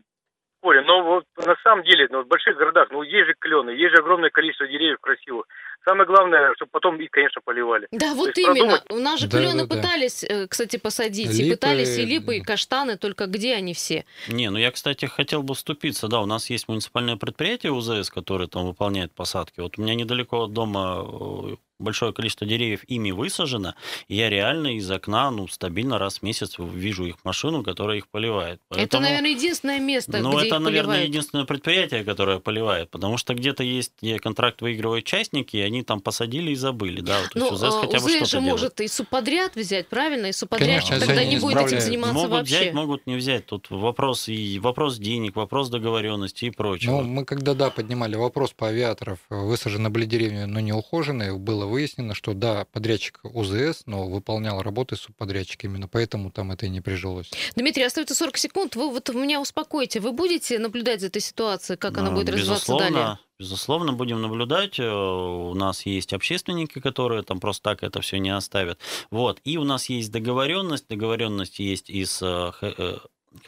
Спорю, 0.60 0.84
но 0.86 1.04
вот 1.04 1.24
на 1.46 1.56
самом 1.64 1.84
деле, 1.84 2.08
ну, 2.10 2.24
в 2.24 2.28
больших 2.28 2.58
городах, 2.58 2.90
ну, 2.92 3.02
есть 3.04 3.28
же 3.28 3.36
клены, 3.38 3.72
есть 3.72 3.94
же 3.96 4.02
огромное 4.02 4.30
количество 4.30 4.68
деревьев 4.68 5.00
красивых. 5.00 5.46
Самое 5.84 6.06
главное, 6.08 6.54
чтобы 6.56 6.70
потом 6.72 7.00
их, 7.02 7.10
конечно, 7.10 7.42
поливали. 7.44 7.88
Да, 7.92 8.14
вот 8.14 8.38
именно. 8.38 8.54
продумать- 8.54 8.84
У 8.92 9.00
нас 9.00 9.20
же 9.20 9.28
Да, 9.28 9.38
клены 9.40 9.64
да, 9.64 9.66
да. 9.68 9.76
пытались, 9.76 10.24
э, 10.24 10.48
кстати, 10.48 10.78
посадить. 10.78 11.32
И 11.40 11.44
Липы, 11.44 11.56
пытались 11.56 11.98
и 11.98 12.06
липы, 12.06 12.38
и 12.38 12.42
каштаны, 12.42 12.98
только 12.98 13.26
где 13.26 13.56
они 13.56 13.74
все? 13.74 14.06
Не, 14.28 14.50
ну 14.52 14.60
я, 14.60 14.70
кстати, 14.72 15.06
хотел 15.06 15.42
бы 15.44 15.56
вступиться. 15.56 16.08
Да, 16.08 16.22
у 16.22 16.26
нас 16.26 16.50
есть 16.52 16.68
муниципальное 16.68 17.16
предприятие 17.16 17.72
УЗС, 17.72 18.10
которое 18.12 18.48
там 18.48 18.66
выполняет 18.66 19.12
посадки. 19.12 19.60
Вот 19.60 19.80
у 19.80 19.82
меня 19.82 19.96
недалеко 19.96 20.44
от 20.44 20.54
дома 20.54 21.04
э, 21.52 21.56
большое 21.80 22.14
количество 22.14 22.46
деревьев 22.46 22.84
ими 22.84 23.10
высажено, 23.10 23.74
и 24.08 24.14
я 24.16 24.30
реально 24.30 24.78
из 24.78 24.90
окна, 24.92 25.32
ну, 25.32 25.48
стабильно 25.48 25.98
раз 25.98 26.20
в 26.20 26.22
месяц 26.22 26.58
вижу 26.60 27.06
их 27.06 27.16
машину, 27.24 27.64
которая 27.64 27.98
их 27.98 28.08
поливает. 28.08 28.60
Это, 28.70 28.78
Поэтому- 28.82 29.04
наверное, 29.04 29.32
единственное 29.32 29.80
место, 29.80 30.20
Ну, 30.20 30.30
где 30.38 30.46
это, 30.46 30.58
их 30.58 30.62
наверное, 30.62 30.84
поливают. 30.84 31.10
единственное 31.10 31.46
предприятие, 31.46 32.04
которое 32.04 32.38
поливает, 32.38 32.92
потому 32.92 33.18
что 33.18 33.34
где-то 33.34 33.64
есть 33.64 33.94
где 34.00 34.20
контракт 34.20 34.62
выигрывают 34.62 35.06
частники, 35.06 35.58
и 35.58 35.62
они 35.72 35.84
там 35.84 36.00
посадили 36.02 36.52
и 36.52 36.56
забыли, 36.56 37.02
да, 37.02 37.20
вот, 37.22 37.30
то 37.32 37.40
Ну, 37.40 37.46
есть 37.52 37.64
УЗС 37.64 37.76
э, 37.76 37.82
хотя 37.82 38.00
бы 38.00 38.06
УЗС 38.06 38.10
что-то 38.12 38.26
же 38.26 38.32
делает. 38.32 38.52
может 38.52 38.82
и 38.82 38.88
субподряд 38.88 39.56
взять, 39.56 39.88
правильно? 39.88 40.28
И 40.28 40.32
субподрядчик 40.32 40.90
Конечно, 40.90 41.08
тогда 41.08 41.24
не 41.26 41.38
будет 41.40 41.58
этим 41.58 41.80
заниматься 41.80 42.14
могут 42.14 42.32
вообще. 42.32 42.56
взять, 42.60 42.74
могут 42.74 43.08
не 43.08 43.16
взять. 43.16 43.46
Тут 43.46 43.68
вопрос 43.70 44.28
и 44.28 44.60
вопрос 44.60 44.98
денег, 44.98 45.36
вопрос 45.36 45.70
договоренности 45.70 46.46
и 46.46 46.52
прочего. 46.52 46.92
Ну, 46.92 47.02
мы 47.04 47.26
когда, 47.26 47.54
да, 47.54 47.70
поднимали 47.70 48.16
вопрос 48.16 48.52
по 48.54 48.68
авиаторов, 48.68 49.20
высажены 49.30 49.90
были 49.90 50.06
деревья, 50.06 50.46
но 50.46 50.60
не 50.60 50.74
ухоженные, 50.74 51.34
было 51.38 51.66
выяснено, 51.66 52.14
что, 52.14 52.34
да, 52.34 52.66
подрядчик 52.72 53.20
УЗС, 53.24 53.84
но 53.86 54.08
выполнял 54.08 54.62
работы 54.62 54.96
субподрядчик, 54.96 55.64
именно 55.64 55.88
поэтому 55.88 56.32
там 56.32 56.52
это 56.52 56.66
и 56.66 56.70
не 56.70 56.82
прижилось. 56.82 57.32
Дмитрий, 57.56 57.84
остается 57.84 58.16
40 58.16 58.38
секунд. 58.38 58.76
Вы 58.76 58.90
вот 58.90 59.10
меня 59.10 59.40
успокойте. 59.42 60.00
Вы 60.00 60.12
будете 60.12 60.60
наблюдать 60.60 61.02
за 61.02 61.08
этой 61.08 61.22
ситуацией, 61.22 61.78
как 61.78 61.98
она 61.98 62.10
Ну, 62.10 62.16
будет 62.18 62.30
развиваться 62.30 62.72
безусловно, 62.74 62.90
далее? 63.00 63.20
Безусловно, 63.42 63.92
будем 63.94 64.22
наблюдать. 64.22 64.80
Э, 64.80 64.88
У 64.88 65.56
нас 65.56 65.88
есть 65.88 66.14
общественники, 66.14 66.80
которые 66.80 67.24
там 67.24 67.40
просто 67.40 67.64
так 67.64 67.82
это 67.82 68.00
все 68.00 68.20
не 68.20 68.30
оставят. 68.30 68.80
Вот. 69.10 69.40
И 69.44 69.58
у 69.58 69.64
нас 69.64 69.90
есть 69.90 70.12
договоренность. 70.12 70.88
Договоренность 70.88 71.58
есть 71.58 71.90
и 71.90 72.06
с 72.06 72.22
э, 72.22 72.52
э, 72.62 72.98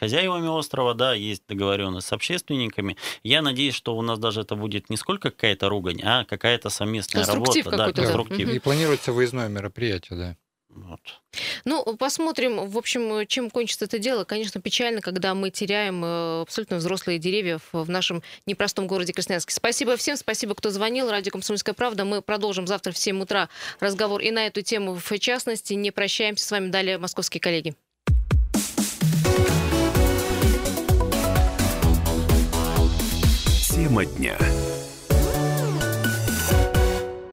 хозяевами 0.00 0.48
острова, 0.48 0.94
да, 0.94 1.14
есть 1.14 1.44
договоренность 1.48 2.08
с 2.08 2.12
общественниками. 2.12 2.96
Я 3.22 3.40
надеюсь, 3.40 3.74
что 3.74 3.96
у 3.96 4.02
нас 4.02 4.18
даже 4.18 4.40
это 4.40 4.56
будет 4.56 4.90
не 4.90 4.96
сколько 4.96 5.30
какая-то 5.30 5.68
ругань, 5.68 6.00
а 6.02 6.24
какая-то 6.24 6.70
совместная 6.70 7.24
Конструктив 7.24 7.66
работа. 7.66 7.76
Да, 7.76 7.92
да. 7.92 8.02
конструктив. 8.02 8.48
Мгм. 8.48 8.56
И 8.56 8.58
планируется 8.58 9.12
выездное 9.12 9.48
мероприятие, 9.48 10.18
да. 10.18 10.36
Вот. 10.74 11.00
Ну, 11.64 11.96
посмотрим, 11.96 12.68
в 12.68 12.76
общем, 12.76 13.24
чем 13.26 13.50
кончится 13.50 13.84
это 13.84 14.00
дело. 14.00 14.24
Конечно, 14.24 14.60
печально, 14.60 15.00
когда 15.00 15.34
мы 15.34 15.50
теряем 15.50 16.04
э, 16.04 16.42
абсолютно 16.42 16.78
взрослые 16.78 17.18
деревья 17.18 17.60
в 17.72 17.84
в 17.84 17.90
нашем 17.90 18.22
непростом 18.46 18.86
городе 18.86 19.12
Красноярске. 19.12 19.54
Спасибо 19.54 19.96
всем, 19.96 20.16
спасибо, 20.16 20.54
кто 20.54 20.70
звонил. 20.70 21.10
Радио 21.10 21.30
«Комсомольская 21.30 21.74
правда». 21.74 22.04
Мы 22.04 22.22
продолжим 22.22 22.66
завтра 22.66 22.92
в 22.92 22.98
7 22.98 23.20
утра 23.22 23.48
разговор 23.80 24.20
и 24.20 24.30
на 24.30 24.46
эту 24.46 24.62
тему 24.62 24.94
в 24.94 25.18
частности. 25.18 25.74
Не 25.74 25.90
прощаемся 25.90 26.46
с 26.46 26.50
вами. 26.50 26.70
Далее 26.70 26.98
московские 26.98 27.40
коллеги. 27.40 27.74
Тема 33.68 34.04
дня. 34.06 34.38